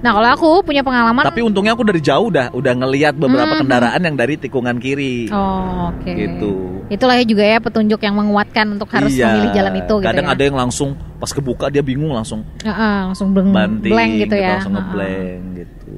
Ah. 0.00 0.02
Nah, 0.02 0.10
kalau 0.16 0.28
aku 0.32 0.48
punya 0.64 0.80
pengalaman 0.80 1.22
Tapi 1.22 1.44
untungnya 1.44 1.76
aku 1.76 1.84
dari 1.84 2.00
jauh 2.00 2.32
dah 2.32 2.48
udah 2.50 2.72
ngelihat 2.72 3.14
beberapa 3.14 3.52
Hmm. 3.52 3.60
kendaraan 3.62 4.00
yang 4.00 4.16
dari 4.16 4.34
tikungan 4.34 4.80
kiri. 4.80 5.28
Oh, 5.28 5.92
oke. 5.92 6.08
Gitu. 6.08 6.52
Itulah 6.88 7.20
ya 7.20 7.24
juga 7.24 7.44
ya 7.44 7.60
petunjuk 7.60 8.00
yang 8.00 8.16
menguatkan 8.16 8.66
untuk 8.74 8.88
harus 8.90 9.12
Iya. 9.12 9.28
memilih 9.30 9.50
jalan 9.52 9.74
itu 9.78 9.94
gitu 9.94 10.08
Kadang 10.08 10.26
ya. 10.26 10.32
ada 10.32 10.42
yang 10.42 10.56
langsung 10.56 10.88
pas 11.20 11.30
kebuka 11.30 11.68
dia 11.68 11.84
bingung 11.84 12.10
langsung 12.10 12.42
Heeh, 12.64 12.96
langsung 13.06 13.30
bleng, 13.30 13.52
banting 13.52 13.92
blank 13.92 14.12
gitu 14.18 14.34
ya. 14.34 14.56
langsung 14.58 14.72
Heeh. 14.74 14.82
ngeblank 14.88 15.42
gitu. 15.54 15.92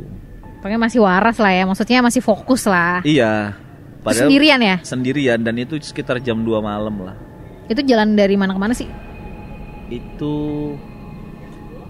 Pokoknya 0.59 0.79
masih 0.79 1.01
waras 1.01 1.37
lah 1.39 1.53
ya, 1.55 1.65
maksudnya 1.65 1.99
masih 2.03 2.21
fokus 2.21 2.63
lah. 2.67 3.01
Iya. 3.03 3.57
Itu 4.03 4.19
sendirian 4.19 4.59
ya? 4.59 4.77
Sendirian 4.83 5.39
dan 5.41 5.55
itu 5.57 5.79
sekitar 5.79 6.19
jam 6.19 6.43
2 6.43 6.59
malam 6.59 7.07
lah. 7.07 7.15
Itu 7.71 7.87
jalan 7.87 8.13
dari 8.13 8.35
mana 8.35 8.51
ke 8.51 8.59
mana 8.59 8.75
sih? 8.75 8.91
Itu 9.89 10.35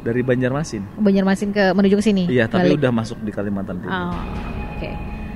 dari 0.03 0.21
Banjarmasin. 0.21 0.99
Banjarmasin 0.99 1.51
ke 1.55 1.71
menuju 1.73 1.95
ke 1.99 2.05
sini. 2.05 2.25
Iya, 2.27 2.51
tapi 2.51 2.75
balik. 2.75 2.83
udah 2.83 2.93
masuk 2.93 3.19
di 3.23 3.31
Kalimantan 3.31 3.79
Timur. 3.79 3.95
Oh, 3.95 4.15
oke. 4.77 4.91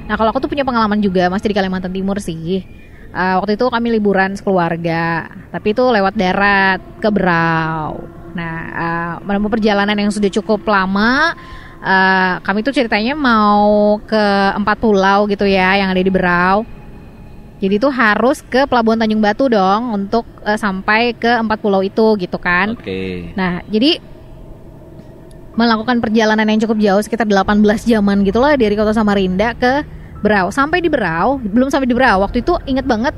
Nah, 0.06 0.14
kalau 0.14 0.30
aku 0.30 0.38
tuh 0.42 0.50
punya 0.50 0.62
pengalaman 0.66 0.98
juga 1.02 1.26
masih 1.30 1.50
di 1.50 1.56
Kalimantan 1.56 1.94
Timur 1.94 2.18
sih. 2.18 2.62
Eh, 3.16 3.34
waktu 3.40 3.56
itu 3.56 3.66
kami 3.70 3.96
liburan 3.96 4.36
sekeluarga, 4.36 5.30
tapi 5.48 5.72
itu 5.72 5.80
lewat 5.80 6.14
darat 6.18 6.82
ke 7.00 7.08
Berau. 7.08 8.04
Nah, 8.36 8.56
eh, 8.68 9.14
menempuh 9.24 9.48
perjalanan 9.48 9.96
yang 9.96 10.12
sudah 10.12 10.28
cukup 10.28 10.66
lama. 10.66 11.32
eh, 11.76 12.34
kami 12.42 12.64
tuh 12.66 12.74
ceritanya 12.74 13.14
mau 13.14 14.00
ke 14.02 14.24
empat 14.58 14.80
pulau 14.80 15.28
gitu 15.30 15.46
ya, 15.46 15.76
yang 15.78 15.92
ada 15.92 16.02
di 16.02 16.10
Berau. 16.10 16.66
Jadi 17.56 17.80
tuh 17.80 17.88
harus 17.88 18.44
ke 18.44 18.68
Pelabuhan 18.68 19.00
Tanjung 19.00 19.22
Batu 19.22 19.48
dong 19.48 19.94
untuk 19.94 20.28
eh, 20.44 20.58
sampai 20.58 21.16
ke 21.16 21.40
empat 21.40 21.60
pulau 21.60 21.80
itu 21.80 22.16
gitu 22.20 22.36
kan. 22.36 22.76
Oke. 22.76 23.32
Nah, 23.32 23.64
jadi 23.68 23.96
melakukan 25.56 26.04
perjalanan 26.04 26.46
yang 26.46 26.60
cukup 26.62 26.78
jauh 26.78 27.02
sekitar 27.02 27.24
18 27.24 27.64
jaman 27.88 28.22
gitu 28.22 28.38
lah 28.38 28.54
dari 28.54 28.76
kota 28.76 28.92
Samarinda 28.92 29.56
ke 29.56 29.82
Berau. 30.20 30.52
Sampai 30.52 30.84
di 30.84 30.88
Berau, 30.92 31.40
belum 31.40 31.72
sampai 31.72 31.88
di 31.88 31.96
Berau. 31.96 32.24
Waktu 32.24 32.44
itu 32.44 32.56
inget 32.68 32.84
banget 32.84 33.16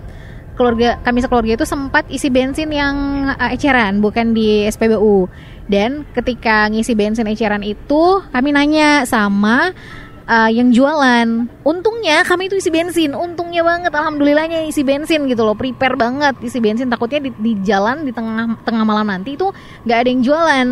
keluarga 0.58 0.98
kami 1.06 1.22
sekeluarga 1.22 1.54
itu 1.54 1.66
sempat 1.66 2.02
isi 2.10 2.30
bensin 2.30 2.70
yang 2.74 3.28
uh, 3.30 3.50
eceran, 3.54 4.02
bukan 4.02 4.34
di 4.34 4.66
SPBU. 4.66 5.30
Dan 5.68 6.08
ketika 6.16 6.66
ngisi 6.72 6.96
bensin 6.96 7.28
eceran 7.28 7.62
itu, 7.62 8.24
kami 8.32 8.50
nanya 8.50 9.04
sama 9.04 9.76
uh, 10.28 10.50
yang 10.52 10.68
jualan. 10.70 11.48
Untungnya 11.64 12.22
kami 12.22 12.52
itu 12.52 12.60
isi 12.60 12.68
bensin, 12.68 13.16
untungnya 13.16 13.64
banget, 13.64 13.90
alhamdulillahnya 13.90 14.68
isi 14.68 14.84
bensin 14.84 15.24
gitu 15.26 15.42
loh, 15.42 15.56
prepare 15.56 15.96
banget 15.96 16.36
isi 16.44 16.60
bensin. 16.60 16.92
Takutnya 16.92 17.24
di, 17.24 17.30
di 17.34 17.52
jalan 17.64 18.04
di 18.04 18.12
tengah 18.12 18.60
tengah 18.62 18.84
malam 18.84 19.08
nanti 19.08 19.34
itu 19.34 19.48
nggak 19.88 19.98
ada 19.98 20.08
yang 20.12 20.22
jualan. 20.22 20.66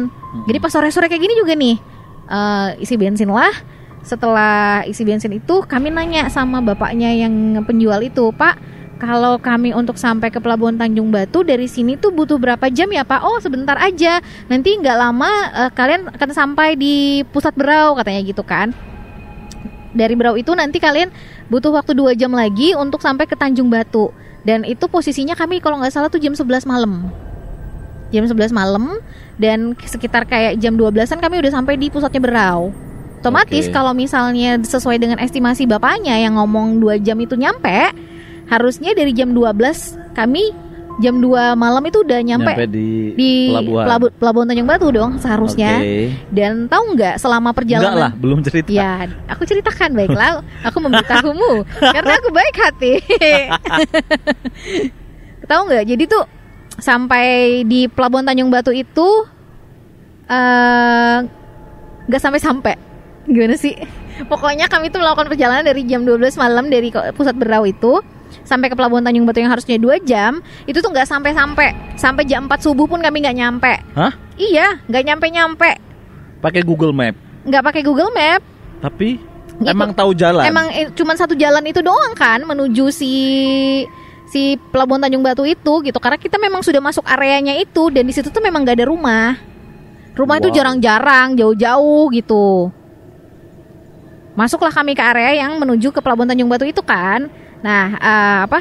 Jadi 0.46 0.58
pas 0.60 0.70
sore-sore 0.70 1.08
kayak 1.08 1.22
gini 1.24 1.34
juga 1.34 1.56
nih, 1.56 1.76
uh, 2.28 2.76
isi 2.76 2.94
bensin 3.00 3.32
lah. 3.32 3.52
Setelah 4.06 4.86
isi 4.86 5.02
bensin 5.02 5.34
itu, 5.34 5.66
kami 5.66 5.90
nanya 5.90 6.30
sama 6.30 6.62
bapaknya 6.62 7.10
yang 7.10 7.58
penjual 7.66 7.98
itu, 7.98 8.30
Pak, 8.30 8.54
kalau 9.02 9.36
kami 9.42 9.74
untuk 9.74 9.98
sampai 9.98 10.30
ke 10.30 10.38
Pelabuhan 10.38 10.78
Tanjung 10.78 11.10
Batu 11.10 11.42
dari 11.42 11.66
sini 11.66 11.98
tuh 11.98 12.14
butuh 12.14 12.38
berapa 12.38 12.70
jam 12.70 12.86
ya 12.94 13.02
Pak? 13.02 13.20
Oh 13.26 13.42
sebentar 13.42 13.74
aja, 13.76 14.22
nanti 14.46 14.78
nggak 14.78 14.94
lama 14.94 15.30
eh, 15.52 15.70
kalian 15.74 16.08
akan 16.14 16.30
sampai 16.32 16.78
di 16.78 17.26
pusat 17.28 17.52
Berau 17.58 17.98
katanya 17.98 18.22
gitu 18.24 18.46
kan. 18.46 18.72
Dari 19.96 20.12
Berau 20.12 20.36
itu 20.36 20.52
nanti 20.52 20.76
kalian 20.76 21.08
butuh 21.48 21.72
waktu 21.72 21.96
dua 21.96 22.12
jam 22.12 22.30
lagi 22.36 22.76
untuk 22.76 23.00
sampai 23.00 23.24
ke 23.24 23.32
Tanjung 23.32 23.72
Batu. 23.72 24.12
Dan 24.44 24.62
itu 24.62 24.86
posisinya 24.86 25.34
kami 25.34 25.58
kalau 25.58 25.80
nggak 25.80 25.90
salah 25.90 26.12
tuh 26.12 26.20
jam 26.22 26.36
11 26.36 26.68
malam. 26.68 27.10
Jam 28.14 28.22
11 28.28 28.54
malam 28.54 29.02
dan 29.40 29.74
sekitar 29.74 30.28
kayak 30.28 30.62
jam 30.62 30.78
12-an 30.78 31.18
kami 31.18 31.42
udah 31.42 31.50
sampai 31.50 31.74
di 31.74 31.90
pusatnya 31.90 32.22
Berau. 32.22 32.70
Otomatis 33.26 33.66
Oke. 33.66 33.74
kalau 33.74 33.90
misalnya 33.90 34.54
sesuai 34.62 35.02
dengan 35.02 35.18
estimasi 35.18 35.66
bapaknya 35.66 36.14
yang 36.14 36.38
ngomong 36.38 36.78
dua 36.78 36.94
jam 37.02 37.18
itu 37.18 37.34
nyampe, 37.34 37.90
harusnya 38.46 38.94
dari 38.94 39.10
jam 39.10 39.34
12 39.34 40.14
kami 40.14 40.54
jam 40.96 41.20
2 41.20 41.28
malam 41.54 41.84
itu 41.84 42.00
udah 42.00 42.18
nyampe, 42.24 42.52
di, 42.66 43.12
di 43.12 43.32
pelabuhan. 43.52 43.84
pelabu- 43.84 44.14
pelabuhan 44.16 44.46
Tanjung 44.48 44.68
Batu 44.68 44.88
dong 44.88 45.10
seharusnya. 45.20 45.76
Oke. 45.76 46.16
Dan 46.32 46.64
tahu 46.66 46.96
nggak 46.96 47.20
selama 47.20 47.52
Enggak 47.52 47.56
perjalanan 47.60 48.00
lah, 48.00 48.12
belum 48.16 48.40
cerita. 48.40 48.68
Ya, 48.72 49.04
aku 49.28 49.44
ceritakan 49.44 49.92
baiklah. 49.92 50.40
Aku 50.64 50.80
memberitahumu 50.80 51.52
karena 51.94 52.12
aku 52.16 52.28
baik 52.32 52.56
hati. 52.56 52.92
Tahu 55.46 55.60
nggak? 55.68 55.84
Jadi 55.86 56.04
tuh 56.08 56.24
sampai 56.76 57.62
di 57.62 57.86
Pelabuhan 57.86 58.26
Tanjung 58.26 58.50
Batu 58.50 58.72
itu 58.72 59.08
eh, 60.26 61.18
nggak 62.08 62.22
sampai 62.22 62.40
sampai. 62.40 62.74
Gimana 63.28 63.54
sih? 63.54 63.76
Pokoknya 64.26 64.64
kami 64.66 64.88
tuh 64.88 65.04
melakukan 65.04 65.28
perjalanan 65.28 65.60
dari 65.60 65.84
jam 65.84 66.00
12 66.00 66.40
malam 66.40 66.72
dari 66.72 66.88
pusat 67.12 67.36
Berau 67.36 67.68
itu 67.68 68.00
sampai 68.42 68.66
ke 68.66 68.74
Pelabuhan 68.74 69.02
Tanjung 69.02 69.24
Batu 69.24 69.38
yang 69.38 69.50
harusnya 69.50 69.76
dua 69.76 69.96
jam 69.98 70.38
itu 70.64 70.78
tuh 70.78 70.88
nggak 70.88 71.04
sampai 71.04 71.30
sampai 71.30 71.66
sampai 71.94 72.22
jam 72.24 72.44
4 72.44 72.56
subuh 72.60 72.84
pun 72.84 72.98
kami 72.98 73.20
nggak 73.20 73.36
nyampe 73.36 73.72
Hah? 73.92 74.12
iya 74.34 74.78
nggak 74.84 75.02
nyampe 75.04 75.26
nyampe 75.28 75.70
Pakai 76.38 76.60
Google 76.60 76.92
Map. 76.92 77.16
nggak 77.42 77.62
pakai 77.62 77.82
Google 77.82 78.10
Map 78.10 78.40
Tapi 78.78 79.36
Gitu. 79.56 79.72
emang 79.72 79.96
tahu 79.96 80.12
jalan. 80.12 80.44
Emang 80.44 80.68
eh, 80.68 80.92
cuman 80.92 81.16
satu 81.16 81.32
jalan 81.32 81.64
itu 81.64 81.80
doang 81.80 82.12
kan 82.12 82.44
menuju 82.44 82.92
si 82.92 83.12
si 84.28 84.60
Pelabuhan 84.68 85.00
Tanjung 85.00 85.24
Batu 85.24 85.48
itu 85.48 85.80
gitu. 85.80 85.96
Karena 85.96 86.20
kita 86.20 86.36
memang 86.36 86.60
sudah 86.60 86.76
masuk 86.76 87.00
areanya 87.08 87.56
itu 87.56 87.88
dan 87.88 88.04
di 88.04 88.12
situ 88.12 88.28
tuh 88.28 88.44
memang 88.44 88.68
gak 88.68 88.76
ada 88.76 88.84
rumah. 88.84 89.32
Rumah 90.12 90.36
itu 90.36 90.48
Wow. 90.48 90.56
jarang-jarang, 90.56 91.40
jauh-jauh 91.40 92.04
gitu. 92.12 92.68
Masuklah 94.36 94.68
kami 94.68 94.92
ke 94.92 95.00
area 95.00 95.40
yang 95.40 95.56
menuju 95.56 95.88
ke 95.88 96.04
Pelabuhan 96.04 96.28
Tanjung 96.28 96.52
Batu 96.52 96.68
itu 96.68 96.84
kan. 96.84 97.32
Nah, 97.66 97.86
eh, 97.98 98.38
apa? 98.46 98.60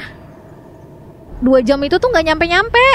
Dua 1.46 1.62
jam 1.62 1.78
itu 1.86 2.02
tuh 2.02 2.10
nggak 2.10 2.26
nyampe-nyampe. 2.34 2.88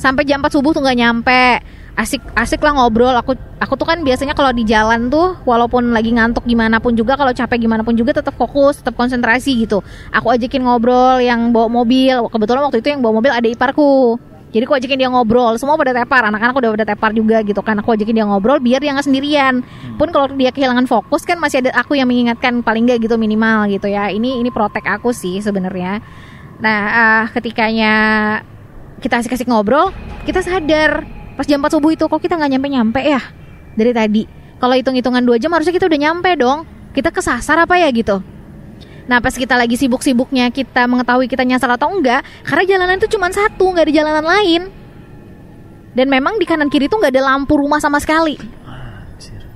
Sampai 0.00 0.24
jam 0.24 0.40
4 0.40 0.48
subuh 0.48 0.72
tuh 0.72 0.80
nggak 0.80 0.96
nyampe. 0.96 1.60
Asik 1.96 2.24
asik 2.32 2.64
lah 2.64 2.72
ngobrol. 2.72 3.12
Aku 3.20 3.36
aku 3.60 3.76
tuh 3.76 3.84
kan 3.84 4.00
biasanya 4.00 4.32
kalau 4.32 4.52
di 4.56 4.64
jalan 4.64 5.12
tuh 5.12 5.36
walaupun 5.44 5.92
lagi 5.92 6.12
ngantuk 6.16 6.44
gimana 6.48 6.80
pun 6.80 6.96
juga 6.96 7.20
kalau 7.20 7.36
capek 7.36 7.68
gimana 7.68 7.84
pun 7.84 7.92
juga 7.92 8.16
tetap 8.16 8.32
fokus, 8.36 8.80
tetap 8.80 8.96
konsentrasi 8.96 9.60
gitu. 9.60 9.84
Aku 10.08 10.32
ajakin 10.32 10.64
ngobrol 10.64 11.20
yang 11.20 11.52
bawa 11.52 11.68
mobil. 11.68 12.32
Kebetulan 12.32 12.64
waktu 12.64 12.80
itu 12.80 12.88
yang 12.96 13.04
bawa 13.04 13.20
mobil 13.20 13.32
ada 13.32 13.48
iparku. 13.48 14.16
Jadi 14.56 14.64
aku 14.64 14.72
ajakin 14.72 14.96
dia 14.96 15.12
ngobrol, 15.12 15.60
semua 15.60 15.76
pada 15.76 15.92
tepar, 15.92 16.32
anak-anak 16.32 16.56
udah 16.56 16.70
pada 16.80 16.86
tepar 16.88 17.12
juga 17.12 17.44
gitu 17.44 17.60
kan. 17.60 17.76
Aku 17.84 17.92
ajakin 17.92 18.16
dia 18.16 18.24
ngobrol 18.24 18.56
biar 18.56 18.80
dia 18.80 18.96
nggak 18.96 19.04
sendirian. 19.04 19.60
Pun 20.00 20.08
kalau 20.08 20.32
dia 20.32 20.48
kehilangan 20.48 20.88
fokus 20.88 21.28
kan 21.28 21.36
masih 21.36 21.60
ada 21.60 21.76
aku 21.76 21.92
yang 21.92 22.08
mengingatkan 22.08 22.64
paling 22.64 22.88
nggak 22.88 23.04
gitu 23.04 23.20
minimal 23.20 23.68
gitu 23.68 23.92
ya. 23.92 24.08
Ini 24.08 24.40
ini 24.40 24.48
protek 24.48 24.88
aku 24.88 25.12
sih 25.12 25.44
sebenarnya. 25.44 26.00
Nah, 26.64 26.80
ah, 26.88 27.24
ketikanya 27.36 27.92
kita 29.04 29.20
asik-asik 29.20 29.44
ngobrol, 29.44 29.92
kita 30.24 30.40
sadar 30.40 31.04
pas 31.36 31.44
jam 31.44 31.60
4 31.60 31.76
subuh 31.76 31.92
itu 31.92 32.08
kok 32.08 32.16
kita 32.16 32.40
nggak 32.40 32.56
nyampe-nyampe 32.56 33.00
ya 33.04 33.20
dari 33.76 33.92
tadi. 33.92 34.24
Kalau 34.56 34.72
hitung-hitungan 34.72 35.20
dua 35.20 35.36
jam 35.36 35.52
harusnya 35.52 35.76
kita 35.76 35.84
udah 35.84 36.00
nyampe 36.00 36.32
dong. 36.40 36.64
Kita 36.96 37.12
kesasar 37.12 37.60
apa 37.60 37.76
ya 37.76 37.92
gitu? 37.92 38.24
Nah 39.06 39.22
pas 39.22 39.34
kita 39.34 39.54
lagi 39.54 39.78
sibuk-sibuknya 39.78 40.50
kita 40.50 40.90
mengetahui 40.90 41.30
kita 41.30 41.46
nyasar 41.46 41.78
atau 41.78 41.94
enggak 41.94 42.26
Karena 42.42 42.64
jalanan 42.66 42.98
itu 42.98 43.06
cuma 43.14 43.30
satu 43.30 43.70
nggak 43.70 43.86
ada 43.86 43.94
jalanan 43.94 44.26
lain. 44.26 44.62
Dan 45.96 46.12
memang 46.12 46.36
di 46.36 46.44
kanan 46.44 46.68
kiri 46.68 46.90
tuh 46.90 47.00
nggak 47.00 47.14
ada 47.14 47.22
lampu 47.34 47.56
rumah 47.56 47.80
sama 47.80 47.96
sekali. 48.02 48.36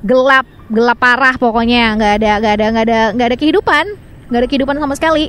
Gelap, 0.01 0.49
gelap 0.73 0.97
parah 0.97 1.37
pokoknya 1.37 1.99
nggak 2.01 2.13
ada 2.23 2.33
nggak 2.41 2.55
ada 2.57 2.67
nggak 2.73 2.85
ada 2.89 3.01
nggak 3.13 3.29
ada 3.29 3.37
kehidupan 3.37 3.85
nggak 4.31 4.41
ada 4.41 4.49
kehidupan 4.49 4.77
sama 4.81 4.95
sekali. 4.97 5.29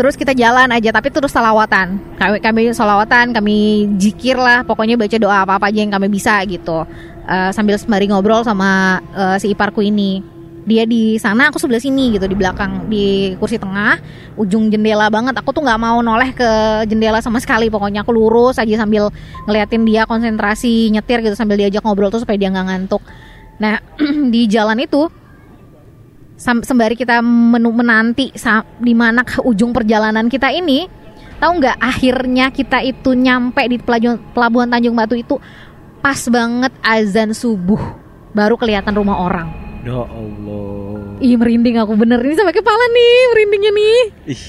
Terus 0.00 0.16
kita 0.16 0.32
jalan 0.32 0.72
aja 0.72 0.96
tapi 0.96 1.12
terus 1.12 1.28
salawatan. 1.28 2.00
Kami, 2.16 2.40
kami 2.40 2.72
salawatan, 2.72 3.36
kami 3.36 3.84
jikir 4.00 4.32
lah 4.32 4.64
Pokoknya 4.64 4.96
baca 4.96 5.12
doa 5.20 5.44
apa-apa 5.44 5.68
aja 5.68 5.84
yang 5.84 5.92
kami 5.92 6.08
bisa 6.08 6.40
gitu. 6.48 6.88
Eh, 7.28 7.52
Sambil 7.52 7.76
sembari 7.76 8.08
ngobrol 8.08 8.40
sama 8.40 8.96
eh, 9.12 9.36
si 9.36 9.52
iparku 9.52 9.84
ini 9.84 10.39
dia 10.70 10.86
di 10.86 11.18
sana 11.18 11.50
aku 11.50 11.58
sebelah 11.58 11.82
sini 11.82 12.14
gitu 12.14 12.30
di 12.30 12.38
belakang 12.38 12.86
di 12.86 13.34
kursi 13.42 13.58
tengah. 13.58 13.98
Ujung 14.38 14.70
jendela 14.70 15.10
banget 15.10 15.34
aku 15.34 15.50
tuh 15.50 15.66
nggak 15.66 15.80
mau 15.82 15.98
noleh 15.98 16.30
ke 16.30 16.50
jendela 16.86 17.18
sama 17.18 17.42
sekali. 17.42 17.66
Pokoknya 17.66 18.06
aku 18.06 18.14
lurus 18.14 18.62
aja 18.62 18.86
sambil 18.86 19.10
ngeliatin 19.50 19.82
dia 19.82 20.06
konsentrasi 20.06 20.94
nyetir 20.94 21.26
gitu 21.26 21.34
sambil 21.34 21.58
diajak 21.58 21.82
ngobrol 21.82 22.14
tuh 22.14 22.22
supaya 22.22 22.38
dia 22.38 22.54
nggak 22.54 22.66
ngantuk. 22.70 23.02
Nah 23.58 23.82
di 24.32 24.46
jalan 24.46 24.78
itu 24.78 25.10
sembari 26.40 26.96
kita 26.96 27.20
menanti 27.20 28.32
di 28.80 28.94
mana 28.96 29.20
ujung 29.44 29.76
perjalanan 29.76 30.24
kita 30.24 30.48
ini 30.48 30.88
tahu 31.36 31.60
nggak 31.60 31.76
akhirnya 31.76 32.48
kita 32.48 32.80
itu 32.80 33.12
nyampe 33.12 33.60
di 33.68 33.76
pelabuhan 34.32 34.72
Tanjung 34.72 34.96
Batu 34.96 35.20
itu 35.20 35.36
pas 36.00 36.16
banget 36.32 36.72
azan 36.80 37.36
subuh 37.36 37.80
baru 38.32 38.56
kelihatan 38.56 38.96
rumah 38.96 39.20
orang 39.20 39.69
Ya 39.80 39.96
Allah. 39.96 41.16
Ih 41.24 41.36
merinding 41.40 41.80
aku 41.80 41.96
bener 41.96 42.20
ini 42.20 42.36
sampai 42.36 42.52
kepala 42.52 42.84
nih 42.92 43.14
merindingnya 43.32 43.72
nih. 43.72 44.00
Ih. 44.36 44.44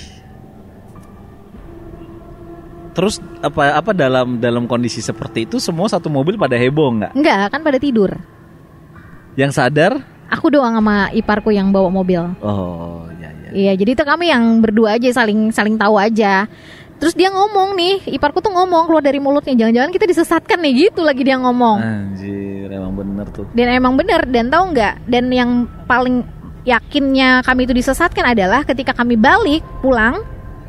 Terus 2.91 3.23
apa 3.39 3.79
apa 3.79 3.91
dalam 3.95 4.35
dalam 4.43 4.67
kondisi 4.67 4.99
seperti 4.99 5.47
itu 5.47 5.63
semua 5.63 5.87
satu 5.87 6.11
mobil 6.11 6.35
pada 6.35 6.59
heboh 6.59 6.91
nggak? 6.99 7.11
Enggak 7.15 7.47
kan 7.47 7.63
pada 7.63 7.79
tidur. 7.79 8.11
Yang 9.39 9.55
sadar? 9.55 10.03
Aku 10.27 10.51
doang 10.51 10.75
sama 10.75 11.07
iparku 11.15 11.55
yang 11.55 11.71
bawa 11.71 11.87
mobil. 11.87 12.19
Oh 12.43 13.07
ya 13.15 13.31
ya. 13.31 13.49
Iya 13.55 13.73
jadi 13.79 13.95
itu 13.95 14.03
kami 14.03 14.31
yang 14.31 14.59
berdua 14.59 14.99
aja 14.99 15.07
saling 15.15 15.55
saling 15.55 15.79
tahu 15.79 15.95
aja. 15.95 16.51
Terus 17.01 17.17
dia 17.17 17.33
ngomong 17.33 17.73
nih, 17.73 18.13
iparku 18.13 18.39
tuh 18.39 18.53
ngomong 18.53 18.85
keluar 18.85 19.01
dari 19.01 19.17
mulutnya 19.17 19.57
jangan-jangan 19.57 19.89
kita 19.89 20.05
disesatkan 20.05 20.61
nih 20.61 20.73
gitu 20.85 21.01
lagi 21.01 21.25
dia 21.25 21.33
ngomong. 21.35 21.81
Anjir 21.81 22.69
emang 22.69 22.93
bener 22.93 23.25
tuh. 23.33 23.49
Dan 23.51 23.73
emang 23.73 23.97
bener 23.97 24.21
dan 24.29 24.47
tahu 24.47 24.69
nggak? 24.69 24.93
Dan 25.09 25.33
yang 25.33 25.49
paling 25.89 26.21
yakinnya 26.61 27.41
kami 27.41 27.65
itu 27.65 27.73
disesatkan 27.73 28.37
adalah 28.37 28.61
ketika 28.61 28.93
kami 28.93 29.17
balik 29.17 29.65
pulang 29.81 30.21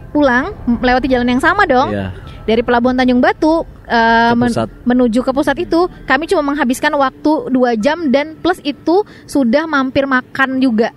pulang 0.09 0.57
melewati 0.65 1.05
jalan 1.05 1.29
yang 1.29 1.41
sama 1.41 1.65
dong 1.65 1.93
Iya. 1.93 2.13
dari 2.45 2.61
pelabuhan 2.61 2.97
Tanjung 2.97 3.21
Batu 3.21 3.65
eh, 3.85 4.33
Ke 4.33 4.39
men- 4.39 4.55
menuju 4.85 5.21
ke 5.21 5.31
pusat 5.31 5.57
itu 5.57 5.87
kami 6.05 6.25
cuma 6.25 6.43
menghabiskan 6.45 6.93
waktu 6.93 7.49
dua 7.49 7.75
jam 7.75 8.09
dan 8.09 8.35
plus 8.37 8.59
itu 8.61 9.03
sudah 9.25 9.65
mampir 9.65 10.05
makan 10.05 10.59
juga. 10.59 10.91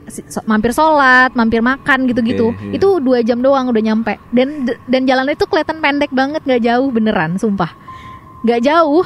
Mampir 0.43 0.71
sholat 0.71 1.34
mampir 1.34 1.60
makan 1.60 2.06
gitu-gitu. 2.06 2.52
Oke, 2.52 2.62
iya. 2.69 2.78
itu 2.78 2.88
dua 3.00 3.19
jam 3.21 3.39
doang 3.39 3.67
udah 3.67 3.84
nyampe. 3.84 4.17
Dan 4.30 4.63
dan 4.86 5.02
jalan 5.04 5.30
itu 5.30 5.45
kelihatan 5.45 5.80
pendek 5.80 6.10
banget 6.10 6.41
nggak 6.41 6.62
jauh 6.62 6.88
beneran 6.89 7.36
sumpah. 7.36 7.71
Nggak 8.43 8.62
jauh. 8.62 9.06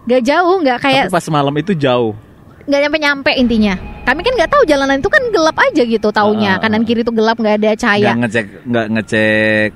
Nggak 0.00 0.22
jauh 0.24 0.56
nggak 0.58 0.78
kayak 0.80 1.04
Tapi 1.06 1.14
pas 1.14 1.26
malam 1.28 1.54
itu 1.54 1.72
jauh. 1.74 2.16
nggak 2.60 2.80
nyampe 2.86 2.98
nyampe 2.98 3.30
intinya. 3.34 3.74
Kami 4.00 4.20
kan 4.22 4.32
nggak 4.32 4.50
tahu 4.50 4.62
jalanan 4.64 4.98
itu 4.98 5.06
kan 5.06 5.22
gelap 5.30 5.56
aja 5.58 5.82
gitu 5.82 6.08
taunya. 6.10 6.56
Ah. 6.56 6.62
kanan 6.62 6.82
kiri 6.82 7.02
tuh 7.02 7.12
gelap 7.12 7.36
nggak 7.36 7.56
ada 7.60 7.70
cahaya. 7.74 8.14
Nggak 8.14 8.18
ngecek 8.26 8.46
nggak 8.64 8.86
ngecek 8.94 9.70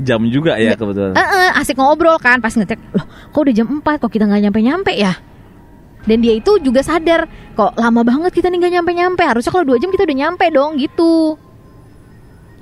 jam 0.00 0.24
juga 0.32 0.56
ya 0.56 0.72
kebetulan. 0.72 1.12
Eh, 1.12 1.20
eh, 1.20 1.50
asik 1.60 1.76
ngobrol 1.76 2.16
kan 2.16 2.40
pas 2.40 2.52
ngecek 2.52 2.80
loh 2.96 3.04
kok 3.04 3.40
udah 3.44 3.54
jam 3.54 3.68
4 3.68 4.00
kok 4.00 4.08
kita 4.08 4.24
nggak 4.24 4.42
nyampe 4.48 4.60
nyampe 4.64 4.92
ya? 4.96 5.12
Dan 6.02 6.18
dia 6.18 6.34
itu 6.34 6.58
juga 6.58 6.82
sadar 6.82 7.28
kok 7.54 7.76
lama 7.76 8.02
banget 8.02 8.32
kita 8.32 8.48
nih 8.48 8.58
nggak 8.58 8.72
nyampe 8.80 8.90
nyampe 8.96 9.22
harusnya 9.22 9.52
kalau 9.52 9.68
dua 9.68 9.78
jam 9.78 9.92
kita 9.92 10.08
udah 10.08 10.16
nyampe 10.16 10.44
dong 10.48 10.80
gitu. 10.80 11.36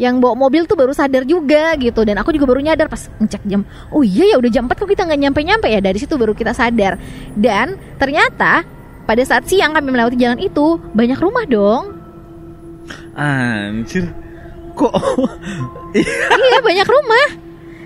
Yang 0.01 0.15
bawa 0.17 0.35
mobil 0.35 0.65
tuh 0.65 0.77
baru 0.81 0.97
sadar 0.97 1.29
juga 1.29 1.77
gitu 1.77 2.01
dan 2.09 2.17
aku 2.19 2.33
juga 2.33 2.49
baru 2.49 2.61
nyadar 2.65 2.89
pas 2.89 3.05
ngecek 3.21 3.45
jam 3.45 3.69
oh 3.93 4.01
iya 4.01 4.33
ya 4.33 4.37
udah 4.41 4.51
jam 4.51 4.65
4 4.67 4.75
kok 4.75 4.89
kita 4.89 5.07
nggak 5.07 5.21
nyampe 5.23 5.41
nyampe 5.47 5.67
ya? 5.71 5.79
Dari 5.79 5.99
situ 6.03 6.19
baru 6.19 6.35
kita 6.35 6.51
sadar. 6.51 6.99
Dan 7.39 7.79
ternyata 8.01 8.67
pada 9.07 9.23
saat 9.23 9.47
siang 9.47 9.71
kami 9.71 9.95
melewati 9.95 10.19
jalan 10.19 10.41
itu 10.43 10.83
banyak 10.93 11.19
rumah 11.19 11.47
dong. 11.47 11.85
Anjir. 13.15 14.30
Kok 14.81 14.93
iya 16.01 16.59
banyak 16.65 16.89
rumah 16.89 17.27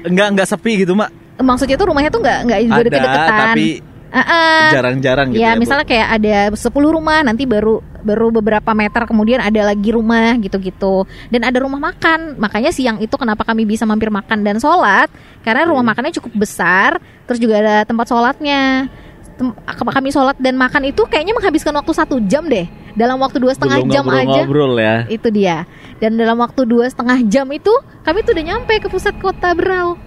nggak 0.04 0.28
nggak 0.36 0.48
sepi 0.48 0.84
gitu, 0.84 0.92
Mak? 0.94 1.10
maksudnya 1.40 1.74
tuh 1.74 1.90
rumahnya 1.90 2.10
tuh 2.14 2.22
nggak 2.22 2.38
nggak 2.46 2.60
juga 2.62 2.78
Ada 2.78 2.86
deket-deketan 2.86 3.34
tapi 3.50 3.68
Ah, 4.14 4.22
ah. 4.30 4.66
jarang-jarang 4.70 5.34
gitu 5.34 5.42
ya, 5.42 5.50
ya. 5.50 5.52
Bu? 5.58 5.66
misalnya 5.66 5.82
kayak 5.90 6.08
ada 6.22 6.36
10 6.54 6.70
rumah 6.70 7.26
nanti 7.26 7.50
baru 7.50 7.82
baru 8.06 8.30
beberapa 8.30 8.70
meter 8.70 9.10
kemudian 9.10 9.42
ada 9.42 9.74
lagi 9.74 9.90
rumah 9.90 10.38
gitu-gitu 10.38 11.02
dan 11.34 11.42
ada 11.42 11.58
rumah 11.58 11.82
makan 11.82 12.38
makanya 12.38 12.70
siang 12.70 13.02
itu 13.02 13.10
kenapa 13.18 13.42
kami 13.42 13.66
bisa 13.66 13.82
mampir 13.82 14.14
makan 14.14 14.46
dan 14.46 14.62
sholat 14.62 15.10
karena 15.42 15.66
rumah 15.66 15.82
makannya 15.82 16.14
cukup 16.14 16.46
besar 16.46 17.02
terus 17.26 17.42
juga 17.42 17.58
ada 17.58 17.76
tempat 17.82 18.06
sholatnya 18.06 18.86
Tem- 19.34 19.56
kami 19.66 20.14
sholat 20.14 20.38
dan 20.38 20.54
makan 20.54 20.94
itu 20.94 21.02
kayaknya 21.10 21.34
menghabiskan 21.34 21.74
waktu 21.74 21.90
satu 21.90 22.22
jam 22.22 22.46
deh 22.46 22.70
dalam 22.94 23.18
waktu 23.18 23.42
dua 23.42 23.52
setengah 23.54 23.78
Belum 23.82 23.90
jam 23.90 24.04
aja 24.06 24.22
ngobrol-ngobrol 24.46 24.72
ya. 24.78 24.96
itu 25.10 25.28
dia 25.34 25.66
dan 25.98 26.14
dalam 26.14 26.38
waktu 26.38 26.62
dua 26.62 26.86
setengah 26.86 27.18
jam 27.26 27.46
itu 27.50 27.74
kami 28.06 28.22
tuh 28.22 28.32
udah 28.38 28.44
nyampe 28.54 28.74
ke 28.78 28.86
pusat 28.86 29.14
kota 29.18 29.50
Berau 29.54 29.98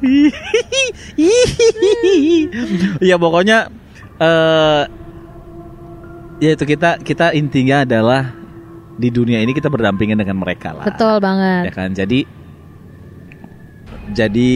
ya 3.08 3.20
pokoknya 3.20 3.68
eh 4.20 4.84
ya 6.40 6.50
itu 6.56 6.64
kita 6.64 6.96
kita 7.04 7.36
intinya 7.36 7.84
adalah 7.84 8.32
di 9.00 9.08
dunia 9.08 9.40
ini 9.40 9.52
kita 9.56 9.68
berdampingan 9.72 10.20
dengan 10.20 10.40
mereka 10.40 10.76
lah. 10.76 10.84
betul 10.84 11.16
Ya 11.16 11.24
banget 11.24 11.72
kan. 11.72 11.88
Jadi 11.96 12.20
jadi 14.10 14.52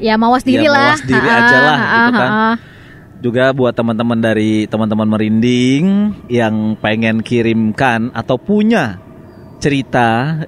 ya 0.00 0.14
mawas 0.16 0.42
diri 0.42 0.64
Ya, 0.64 0.72
lah 0.72 0.96
mawas 0.96 1.04
diri 1.04 1.28
aja 1.28 1.56
lah, 1.60 1.78
gitu 1.78 2.14
kan. 2.16 2.30
Juga 3.20 3.52
buat 3.56 3.72
teman-teman 3.72 4.20
dari 4.20 4.68
teman-teman 4.68 5.08
merinding 5.08 5.84
yang 6.28 6.76
pengen 6.80 7.24
kirimkan 7.24 8.12
atau 8.12 8.36
punya 8.36 9.00
cerita 9.56 10.42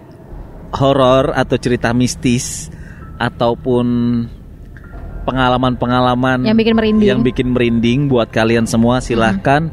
horor 0.77 1.33
atau 1.33 1.57
cerita 1.57 1.97
mistis 1.97 2.69
ataupun 3.17 3.87
pengalaman-pengalaman 5.25 6.45
yang 6.45 6.57
bikin 6.57 6.75
merinding. 6.77 7.09
yang 7.09 7.21
bikin 7.25 7.49
merinding 7.53 8.01
buat 8.09 8.29
kalian 8.29 8.69
semua 8.69 9.01
silahkan. 9.01 9.73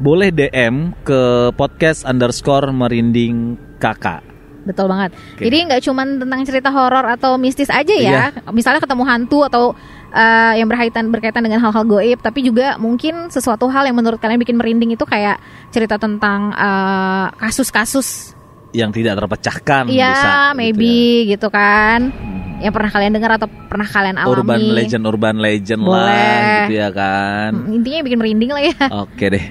Boleh 0.00 0.32
DM 0.32 0.96
ke 1.04 1.52
podcast 1.60 2.08
underscore 2.08 2.72
merinding 2.72 3.60
kakak 3.76 4.29
Betul 4.60 4.86
banget. 4.86 5.10
Oke. 5.34 5.42
Jadi 5.42 5.56
nggak 5.66 5.82
cuma 5.82 6.02
tentang 6.04 6.40
cerita 6.44 6.68
horor 6.68 7.06
atau 7.06 7.34
mistis 7.34 7.68
aja 7.68 7.90
ya. 7.90 8.28
Iya. 8.30 8.50
Misalnya 8.50 8.78
ketemu 8.78 9.02
hantu 9.04 9.40
atau 9.42 9.72
eh, 10.10 10.52
yang 10.56 10.66
berkaitan 10.66 11.08
berkaitan 11.08 11.40
dengan 11.40 11.58
hal-hal 11.58 11.82
goib, 11.82 12.18
tapi 12.18 12.42
juga 12.42 12.76
mungkin 12.76 13.28
sesuatu 13.28 13.66
hal 13.66 13.84
yang 13.84 13.94
menurut 13.94 14.16
kalian 14.16 14.36
bikin 14.36 14.54
merinding 14.54 14.92
itu 14.92 15.02
kayak 15.02 15.40
cerita 15.68 15.96
tentang 15.96 16.52
eh, 16.52 17.26
kasus-kasus. 17.38 18.36
yang 18.70 18.94
tidak 18.94 19.18
terpecahkan 19.18 19.90
bisa 19.90 19.98
Iya, 19.98 20.14
gitu 20.14 20.54
maybe 20.54 20.94
gitu 21.26 21.50
kan. 21.50 22.00
ya. 22.06 22.14
Hmm. 22.14 22.62
Yang 22.62 22.72
pernah 22.76 22.90
kalian 22.92 23.12
dengar 23.12 23.30
atau 23.34 23.48
pernah 23.66 23.82
kalian 23.82 24.14
alami. 24.14 24.30
urban 24.30 24.60
legend 24.70 25.02
urban 25.02 25.36
legend 25.38 25.82
lah 25.82 26.06
Boleh. 26.06 26.54
gitu 26.62 26.74
ya 26.78 26.88
kan 26.92 27.50
Hmm, 27.50 27.74
Intinya 27.74 28.00
bikin 28.04 28.18
merinding 28.20 28.50
lah 28.52 28.62
ya. 28.62 28.76
Oke 29.02 29.26
deh. 29.26 29.44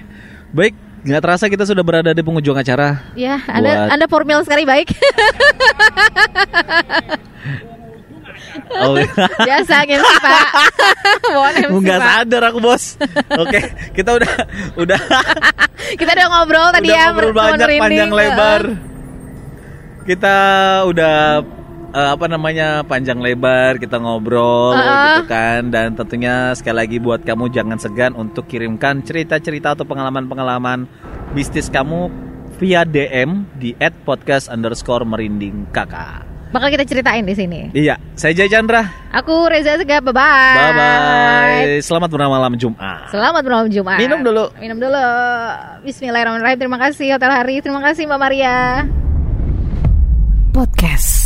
Baik, 0.50 0.72
nggak 1.10 1.22
terasa 1.26 1.50
kita 1.50 1.66
sudah 1.66 1.82
berada 1.82 2.14
di 2.14 2.22
penghujung 2.22 2.54
acara. 2.54 3.02
Ya, 3.18 3.42
Anda 3.50 3.70
Buat- 3.74 3.90
Anda 3.98 4.06
formil 4.06 4.40
sekali 4.46 4.64
baik. 4.70 4.94
Oh, 8.70 8.94
Biasa 9.46 9.82
Pak. 10.22 10.48
Mohon 11.34 11.54
MC, 11.58 11.74
nggak 11.84 12.00
Pak. 12.00 12.10
sadar 12.14 12.44
aku 12.54 12.60
bos. 12.62 12.84
Oke, 13.36 13.60
kita 13.98 14.14
udah 14.16 14.34
udah 14.78 15.00
Kita 16.00 16.12
udah 16.14 16.28
ngobrol 16.30 16.68
tadi 16.70 16.88
udah 16.94 16.98
ya 16.98 17.06
ngobrol 17.10 17.34
banyak 17.34 17.68
panjang 17.82 18.12
lebar. 18.14 18.62
Kita 20.06 20.38
udah 20.86 21.18
eh, 21.94 22.10
apa 22.14 22.26
namanya 22.30 22.86
panjang 22.86 23.20
lebar 23.20 23.82
kita 23.82 23.98
ngobrol 23.98 24.78
Uh-uh. 24.78 25.22
gitu 25.22 25.22
kan 25.30 25.70
dan 25.74 25.98
tentunya 25.98 26.54
sekali 26.54 26.78
lagi 26.86 26.98
buat 27.02 27.26
kamu 27.26 27.50
jangan 27.50 27.78
segan 27.82 28.14
untuk 28.14 28.46
kirimkan 28.46 29.02
cerita-cerita 29.02 29.74
atau 29.74 29.86
pengalaman-pengalaman 29.86 30.86
mistis 31.34 31.70
kamu 31.70 32.10
via 32.60 32.84
DM 32.84 33.48
di 33.56 33.72
@podcast 34.04 34.52
underscore 34.52 35.08
merinding 35.08 35.70
kakak. 35.72 36.28
Bakal 36.50 36.74
kita 36.74 36.82
ceritain 36.82 37.22
di 37.22 37.38
sini. 37.38 37.70
Iya, 37.78 38.02
saya 38.18 38.34
Jay 38.34 38.50
Chandra. 38.50 38.82
Aku 39.14 39.46
Reza 39.54 39.78
Segap, 39.78 40.02
bye 40.02 40.10
bye. 40.10 40.58
Bye 40.58 40.74
bye. 40.74 41.78
Selamat 41.78 42.10
bermalam 42.10 42.58
Jumat. 42.58 43.06
Selamat 43.14 43.46
malam 43.46 43.70
Jumat. 43.70 44.02
Minum 44.02 44.26
dulu. 44.26 44.50
Minum 44.58 44.82
dulu. 44.82 44.98
Bismillahirrahmanirrahim. 45.86 46.58
Terima 46.58 46.82
kasih 46.82 47.14
Hotel 47.14 47.30
Hari. 47.30 47.56
Terima 47.62 47.82
kasih 47.86 48.10
Mbak 48.10 48.20
Maria. 48.20 48.58
Podcast 50.50 51.19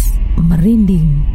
merinding. 0.54 1.33